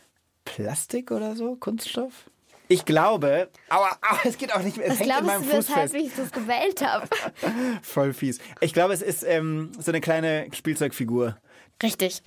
Plastik 0.45 1.10
oder 1.10 1.36
so, 1.36 1.55
Kunststoff. 1.55 2.29
Ich 2.71 2.86
glaube, 2.86 3.49
aua, 3.69 3.89
aua, 4.08 4.19
es 4.25 4.38
geht 4.38 4.53
auch 4.53 4.62
nicht 4.62 4.77
mehr. 4.77 4.86
Es 4.86 4.93
Was 4.93 4.99
hängt 4.99 5.10
in 5.10 5.15
glaubst 5.25 5.25
meinem 5.25 5.41
du, 5.49 5.55
Fuß 5.55 5.69
weshalb 5.69 5.91
fest. 5.91 6.05
ich 6.05 6.15
das 6.15 6.32
gewählt 6.32 6.82
habe? 6.86 7.08
Voll 7.82 8.13
fies. 8.13 8.38
Ich 8.62 8.73
glaube, 8.73 8.93
es 8.93 9.01
ist 9.01 9.23
ähm, 9.23 9.71
so 9.79 9.89
eine 9.91 10.01
kleine 10.01 10.47
Spielzeugfigur. 10.53 11.36
Richtig. 11.82 12.21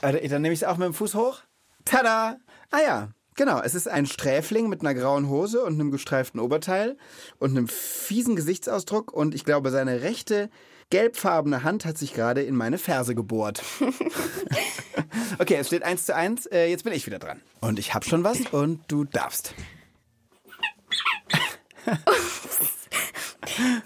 Also, 0.00 0.18
dann 0.28 0.40
nehme 0.42 0.54
ich 0.54 0.62
es 0.62 0.68
auch 0.68 0.76
mit 0.76 0.86
dem 0.86 0.94
Fuß 0.94 1.16
hoch. 1.16 1.40
Tada! 1.84 2.36
Ah 2.70 2.80
ja, 2.80 3.08
genau. 3.34 3.60
Es 3.60 3.74
ist 3.74 3.88
ein 3.88 4.06
Sträfling 4.06 4.68
mit 4.68 4.82
einer 4.82 4.94
grauen 4.94 5.28
Hose 5.28 5.64
und 5.64 5.74
einem 5.74 5.90
gestreiften 5.90 6.38
Oberteil 6.38 6.96
und 7.40 7.50
einem 7.50 7.66
fiesen 7.66 8.36
Gesichtsausdruck. 8.36 9.12
Und 9.12 9.34
ich 9.34 9.44
glaube, 9.44 9.70
seine 9.70 10.02
rechte 10.02 10.48
gelbfarbene 10.92 11.64
Hand 11.64 11.86
hat 11.86 11.96
sich 11.96 12.12
gerade 12.12 12.42
in 12.42 12.54
meine 12.54 12.76
Ferse 12.76 13.14
gebohrt. 13.14 13.62
okay, 15.38 15.54
es 15.54 15.68
steht 15.68 15.84
eins 15.84 16.04
zu 16.04 16.14
eins. 16.14 16.44
Äh, 16.44 16.66
jetzt 16.66 16.84
bin 16.84 16.92
ich 16.92 17.06
wieder 17.06 17.18
dran. 17.18 17.40
Und 17.60 17.78
ich 17.78 17.94
habe 17.94 18.04
schon 18.04 18.24
was 18.24 18.40
und 18.52 18.80
du 18.88 19.04
darfst. 19.04 19.54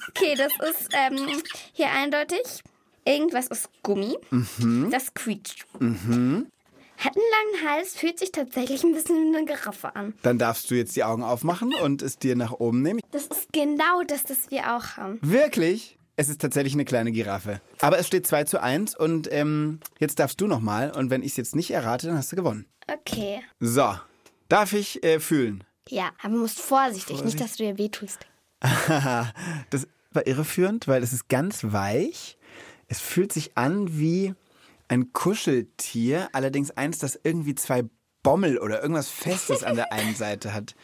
Okay, 0.09 0.35
das 0.37 0.53
ist 0.69 0.89
ähm, 0.93 1.43
hier 1.73 1.93
eindeutig. 1.93 2.41
Irgendwas 3.05 3.47
ist 3.47 3.69
Gummi. 3.85 4.19
Mhm. 4.31 4.91
Das 4.91 5.15
quietscht. 5.15 5.65
Hat 6.99 7.13
einen 7.15 7.61
langen 7.61 7.71
Hals, 7.71 7.95
fühlt 7.95 8.19
sich 8.19 8.33
tatsächlich 8.33 8.83
ein 8.83 8.93
bisschen 8.93 9.33
wie 9.33 9.37
eine 9.37 9.47
Giraffe 9.47 9.95
an. 9.95 10.15
Dann 10.23 10.39
darfst 10.39 10.71
du 10.71 10.75
jetzt 10.75 10.97
die 10.97 11.05
Augen 11.05 11.23
aufmachen 11.23 11.73
und 11.73 12.03
es 12.03 12.19
dir 12.19 12.35
nach 12.35 12.53
oben 12.53 12.83
nehmen. 12.83 13.01
Das 13.13 13.27
ist 13.27 13.53
genau 13.53 14.03
das, 14.03 14.25
das 14.25 14.51
wir 14.51 14.77
auch 14.77 14.97
haben. 14.97 15.19
Wirklich? 15.23 15.96
Es 16.19 16.31
ist 16.31 16.41
tatsächlich 16.41 16.73
eine 16.73 16.87
kleine 16.87 17.13
Giraffe. 17.13 17.61
Aber 17.81 17.99
es 17.99 18.07
steht 18.07 18.27
2 18.27 18.45
zu 18.45 18.63
1 18.63 18.97
und 18.97 19.31
ähm, 19.31 19.81
jetzt 19.99 20.19
darfst 20.19 20.41
du 20.41 20.47
nochmal. 20.47 20.91
Und 20.91 21.11
wenn 21.11 21.23
ich 21.23 21.33
es 21.33 21.37
jetzt 21.37 21.55
nicht 21.55 21.71
errate, 21.71 22.07
dann 22.07 22.17
hast 22.17 22.33
du 22.33 22.37
gewonnen. 22.37 22.67
Okay. 22.91 23.43
So, 23.61 23.95
darf 24.49 24.73
ich 24.73 25.05
äh, 25.05 25.21
fühlen? 25.21 25.63
Ja, 25.89 26.11
aber 26.23 26.35
du 26.35 26.41
musst 26.41 26.59
vorsichtig, 26.59 27.19
Vorsicht. 27.19 27.25
nicht, 27.25 27.41
dass 27.41 27.57
du 27.59 27.65
dir 27.65 27.77
wehtust. 27.77 28.27
das 29.71 29.87
war 30.13 30.27
irreführend, 30.27 30.89
weil 30.89 31.03
es 31.03 31.13
ist 31.13 31.29
ganz 31.29 31.65
weich. 31.65 32.39
Es 32.89 32.99
fühlt 33.01 33.33
sich 33.33 33.57
an 33.59 33.99
wie 33.99 34.35
ein 34.89 35.13
Kuscheltier, 35.13 36.29
allerdings 36.33 36.71
eins, 36.71 36.99
das 36.99 37.21
irgendwie 37.23 37.55
zwei 37.55 37.85
Bommel 38.23 38.59
oder 38.59 38.81
irgendwas 38.81 39.09
Festes 39.09 39.63
an 39.63 39.77
der 39.77 39.93
einen 39.93 40.15
Seite 40.17 40.55
hat. 40.55 40.75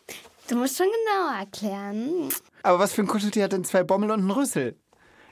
Du 0.49 0.57
musst 0.57 0.77
schon 0.77 0.89
genauer 0.89 1.39
erklären. 1.39 2.29
Aber 2.63 2.79
was 2.79 2.93
für 2.93 3.03
ein 3.03 3.09
Kuscheltier 3.09 3.45
hat 3.45 3.53
denn 3.53 3.65
zwei 3.65 3.83
Bommel 3.83 4.11
und 4.11 4.21
einen 4.21 4.31
Rüssel? 4.31 4.77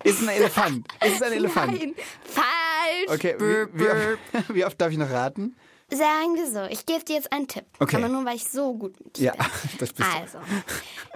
Ist 0.05 0.23
ein 0.23 0.29
Elefant. 0.29 0.89
Ist 1.05 1.17
es 1.17 1.23
ein 1.23 1.33
Elefant? 1.33 1.73
Nein, 1.73 1.95
falsch. 2.25 3.19
Okay, 3.19 3.35
wie, 3.39 3.79
wie, 3.79 3.89
oft, 3.89 4.49
wie 4.55 4.65
oft 4.65 4.81
darf 4.81 4.91
ich 4.91 4.99
noch 4.99 5.11
raten? 5.11 5.57
Sagen 5.93 6.37
wir 6.37 6.47
so, 6.49 6.65
ich 6.73 6.87
gebe 6.87 7.05
dir 7.05 7.17
jetzt 7.17 7.33
einen 7.33 7.49
Tipp. 7.49 7.65
Okay. 7.81 7.97
Aber 7.97 8.09
nur, 8.09 8.25
weil 8.25 8.37
ich 8.37 8.45
so 8.47 8.75
gut 8.75 8.99
mit 9.05 9.19
dir 9.19 9.25
Ja, 9.25 9.33
bin. 9.33 9.45
das 9.79 9.93
bist 9.93 10.09
du. 10.09 10.19
Also, 10.19 10.39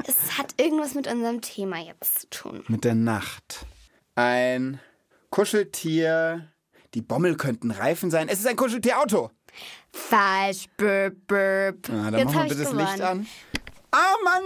es 0.04 0.36
hat 0.36 0.54
irgendwas 0.60 0.94
mit 0.94 1.06
unserem 1.06 1.40
Thema 1.40 1.78
jetzt 1.78 2.20
zu 2.22 2.30
tun. 2.30 2.64
Mit 2.66 2.84
der 2.84 2.94
Nacht. 2.96 3.66
Ein 4.16 4.80
Kuscheltier. 5.30 6.50
Die 6.94 7.02
Bommel 7.02 7.36
könnten 7.36 7.70
Reifen 7.70 8.10
sein. 8.10 8.28
Es 8.28 8.40
ist 8.40 8.46
ein 8.46 8.56
Kuscheltierauto. 8.56 9.30
Falsch. 9.92 10.66
Burp, 10.76 11.14
burp. 11.26 11.88
Ah, 11.90 12.10
dann 12.10 12.14
jetzt 12.18 12.24
machen 12.26 12.36
wir 12.36 12.42
bitte 12.48 12.62
das 12.62 12.70
gewonnen. 12.70 12.86
Licht 12.88 13.00
an. 13.00 13.26
Ah, 13.92 14.14
Mann, 14.24 14.42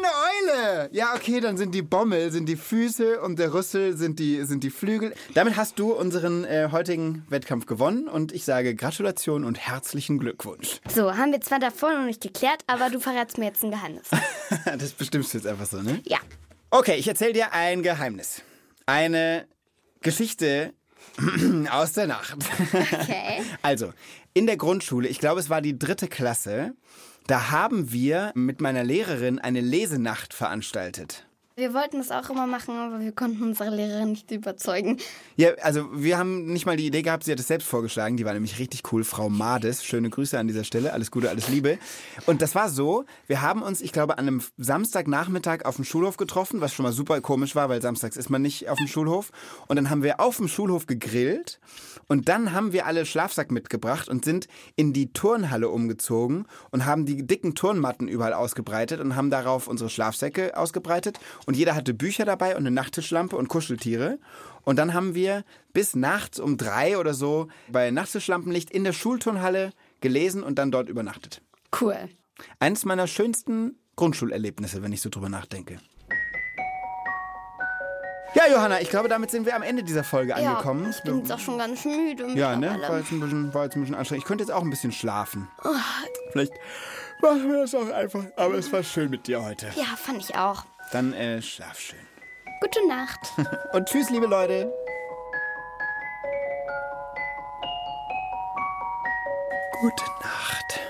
Ja, 0.92 1.14
okay, 1.14 1.40
dann 1.40 1.57
sind 1.57 1.74
die 1.74 1.83
Bommel, 1.83 2.31
sind 2.31 2.46
die 2.48 2.57
Füße 2.57 3.20
und 3.20 3.38
der 3.38 3.52
Rüssel 3.54 3.96
sind 3.96 4.18
die, 4.18 4.44
sind 4.44 4.64
die 4.64 4.70
Flügel. 4.70 5.14
Damit 5.35 5.57
hast 5.57 5.78
du 5.78 5.92
unseren 5.92 6.44
äh, 6.44 6.68
heutigen 6.72 7.26
Wettkampf 7.28 7.66
gewonnen 7.66 8.09
und 8.09 8.33
ich 8.33 8.44
sage 8.44 8.74
Gratulation 8.74 9.44
und 9.44 9.59
herzlichen 9.59 10.18
Glückwunsch. 10.18 10.81
So, 10.92 11.16
haben 11.16 11.33
wir 11.33 11.40
zwar 11.40 11.59
davor 11.59 11.92
noch 11.92 12.04
nicht 12.04 12.20
geklärt, 12.20 12.62
aber 12.66 12.90
du 12.90 13.00
verrätst 13.00 13.38
mir 13.38 13.46
jetzt 13.46 13.62
ein 13.64 13.70
Geheimnis. 13.70 14.09
das 14.78 14.92
bestimmst 14.92 15.33
du 15.35 15.38
jetzt 15.38 15.46
einfach 15.46 15.66
so, 15.66 15.81
ne? 15.81 16.00
ja. 16.04 16.18
Okay, 16.70 16.96
ich 16.96 17.09
erzähle 17.09 17.33
dir 17.33 17.52
ein 17.52 17.83
Geheimnis. 17.83 18.42
Eine 18.85 19.46
Geschichte 20.02 20.74
aus 21.70 21.92
der 21.92 22.07
Nacht. 22.07 22.37
Okay. 22.72 23.42
Also, 23.62 23.92
in 24.35 24.46
der 24.46 24.57
Grundschule, 24.57 25.09
ich 25.09 25.18
glaube, 25.18 25.40
es 25.40 25.50
war 25.50 25.61
die 25.61 25.78
dritte 25.78 26.09
Klasse, 26.09 26.74
da 27.28 27.50
haben 27.50 27.92
wir 27.92 28.32
mit 28.34 28.60
meiner 28.62 28.82
Lehrerin 28.82 29.38
eine 29.38 29.60
Lesenacht 29.60 30.32
veranstaltet. 30.32 31.27
Wir 31.58 31.74
wollten 31.74 31.98
das 31.98 32.12
auch 32.12 32.30
immer 32.30 32.46
machen, 32.46 32.76
aber 32.76 33.00
wir 33.00 33.10
konnten 33.10 33.42
unsere 33.42 33.74
Lehrerin 33.74 34.10
nicht 34.10 34.30
überzeugen. 34.30 34.98
Ja, 35.34 35.54
also 35.60 35.88
wir 35.92 36.16
haben 36.16 36.52
nicht 36.52 36.66
mal 36.66 36.76
die 36.76 36.86
Idee 36.86 37.02
gehabt, 37.02 37.24
sie 37.24 37.32
hat 37.32 37.40
es 37.40 37.48
selbst 37.48 37.66
vorgeschlagen. 37.66 38.16
Die 38.16 38.24
war 38.24 38.32
nämlich 38.32 38.60
richtig 38.60 38.92
cool, 38.92 39.02
Frau 39.02 39.28
Mades. 39.28 39.84
Schöne 39.84 40.08
Grüße 40.08 40.38
an 40.38 40.46
dieser 40.46 40.62
Stelle. 40.62 40.92
Alles 40.92 41.10
Gute, 41.10 41.28
alles 41.30 41.48
Liebe. 41.48 41.78
Und 42.26 42.42
das 42.42 42.54
war 42.54 42.68
so, 42.68 43.06
wir 43.26 43.42
haben 43.42 43.62
uns, 43.62 43.80
ich 43.80 43.92
glaube, 43.92 44.18
an 44.18 44.28
einem 44.28 44.42
Samstagnachmittag 44.56 45.64
auf 45.64 45.74
dem 45.74 45.84
Schulhof 45.84 46.16
getroffen, 46.16 46.60
was 46.60 46.72
schon 46.72 46.84
mal 46.84 46.92
super 46.92 47.20
komisch 47.20 47.56
war, 47.56 47.68
weil 47.68 47.82
samstags 47.82 48.16
ist 48.16 48.30
man 48.30 48.40
nicht 48.40 48.68
auf 48.68 48.78
dem 48.78 48.86
Schulhof. 48.86 49.32
Und 49.66 49.74
dann 49.74 49.90
haben 49.90 50.04
wir 50.04 50.20
auf 50.20 50.36
dem 50.36 50.46
Schulhof 50.46 50.86
gegrillt 50.86 51.58
und 52.08 52.28
dann 52.28 52.52
haben 52.52 52.72
wir 52.72 52.86
alle 52.86 53.04
Schlafsack 53.04 53.50
mitgebracht 53.50 54.08
und 54.08 54.24
sind 54.24 54.48
in 54.76 54.92
die 54.92 55.12
Turnhalle 55.12 55.68
umgezogen 55.68 56.46
und 56.70 56.86
haben 56.86 57.04
die 57.04 57.26
dicken 57.26 57.54
Turnmatten 57.54 58.08
überall 58.08 58.32
ausgebreitet 58.32 59.00
und 59.00 59.14
haben 59.14 59.30
darauf 59.30 59.68
unsere 59.68 59.90
Schlafsäcke 59.90 60.56
ausgebreitet. 60.56 61.20
Und 61.48 61.56
jeder 61.56 61.74
hatte 61.74 61.94
Bücher 61.94 62.26
dabei 62.26 62.50
und 62.56 62.66
eine 62.66 62.70
Nachttischlampe 62.70 63.34
und 63.34 63.48
Kuscheltiere. 63.48 64.18
Und 64.64 64.76
dann 64.76 64.92
haben 64.92 65.14
wir 65.14 65.44
bis 65.72 65.96
nachts 65.96 66.38
um 66.40 66.58
drei 66.58 66.98
oder 66.98 67.14
so 67.14 67.48
bei 67.72 67.90
Nachttischlampenlicht 67.90 68.70
in 68.70 68.84
der 68.84 68.92
Schulturnhalle 68.92 69.72
gelesen 70.02 70.42
und 70.42 70.58
dann 70.58 70.70
dort 70.70 70.90
übernachtet. 70.90 71.40
Cool. 71.80 71.96
Eines 72.61 72.84
meiner 72.84 73.06
schönsten 73.06 73.78
Grundschulerlebnisse, 73.96 74.82
wenn 74.82 74.92
ich 74.92 75.00
so 75.00 75.08
drüber 75.08 75.30
nachdenke. 75.30 75.78
Ja, 78.34 78.42
Johanna, 78.52 78.82
ich 78.82 78.90
glaube, 78.90 79.08
damit 79.08 79.30
sind 79.30 79.46
wir 79.46 79.56
am 79.56 79.62
Ende 79.62 79.82
dieser 79.82 80.04
Folge 80.04 80.37
angekommen. 80.37 80.84
Ja, 80.84 80.90
ich 80.90 81.02
bin 81.02 81.18
jetzt 81.20 81.32
auch 81.32 81.38
schon 81.38 81.56
ganz 81.56 81.82
müde. 81.87 82.26
Ja, 82.34 82.56
ne? 82.56 82.78
War 82.87 82.98
jetzt, 82.98 83.11
ein 83.11 83.20
bisschen, 83.20 83.54
war 83.54 83.64
jetzt 83.64 83.74
ein 83.74 83.80
bisschen 83.80 83.96
anstrengend. 83.96 84.22
Ich 84.22 84.28
könnte 84.28 84.44
jetzt 84.44 84.52
auch 84.52 84.62
ein 84.62 84.68
bisschen 84.68 84.92
schlafen. 84.92 85.48
Vielleicht 86.32 86.52
machen 87.22 87.50
wir 87.50 87.62
das 87.62 87.74
auch 87.74 87.88
einfach. 87.88 88.26
Aber 88.37 88.56
es 88.56 88.70
war 88.70 88.82
schön 88.82 89.08
mit 89.08 89.26
dir 89.26 89.42
heute. 89.42 89.68
Ja, 89.76 89.96
fand 89.96 90.18
ich 90.18 90.34
auch. 90.37 90.66
Dann 90.92 91.12
äh, 91.12 91.42
schlaf 91.42 91.79
schön. 91.79 91.98
Gute 92.61 92.87
Nacht. 92.88 93.20
Und 93.72 93.88
tschüss, 93.88 94.11
liebe 94.11 94.27
Leute. 94.27 94.72
Gute 99.81 100.05
Nacht. 100.22 100.81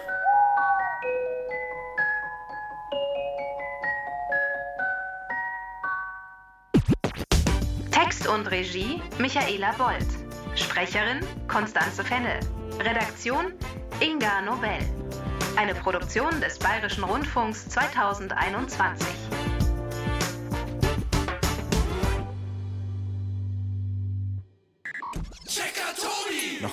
Text 7.90 8.26
und 8.26 8.46
Regie 8.50 9.02
Michaela 9.18 9.72
Bold. 9.72 10.06
Sprecherin 10.54 11.20
Konstanze 11.48 12.02
Fennel. 12.02 12.40
Redaktion 12.78 13.52
Inga 14.00 14.40
Nobel. 14.42 14.78
Eine 15.56 15.74
Produktion 15.74 16.40
des 16.40 16.58
Bayerischen 16.58 17.04
Rundfunks 17.04 17.68
2021. 17.68 19.06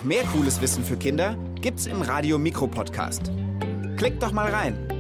Mehr 0.06 0.24
cooles 0.26 0.62
Wissen 0.62 0.84
für 0.84 0.98
Kinder 0.98 1.36
gibt's 1.62 1.88
im 1.88 2.04
Radio 2.04 2.38
Mikro 2.38 2.68
Podcast. 2.68 3.32
Klickt 3.98 4.22
doch 4.22 4.32
mal 4.32 4.52
rein. 4.52 4.95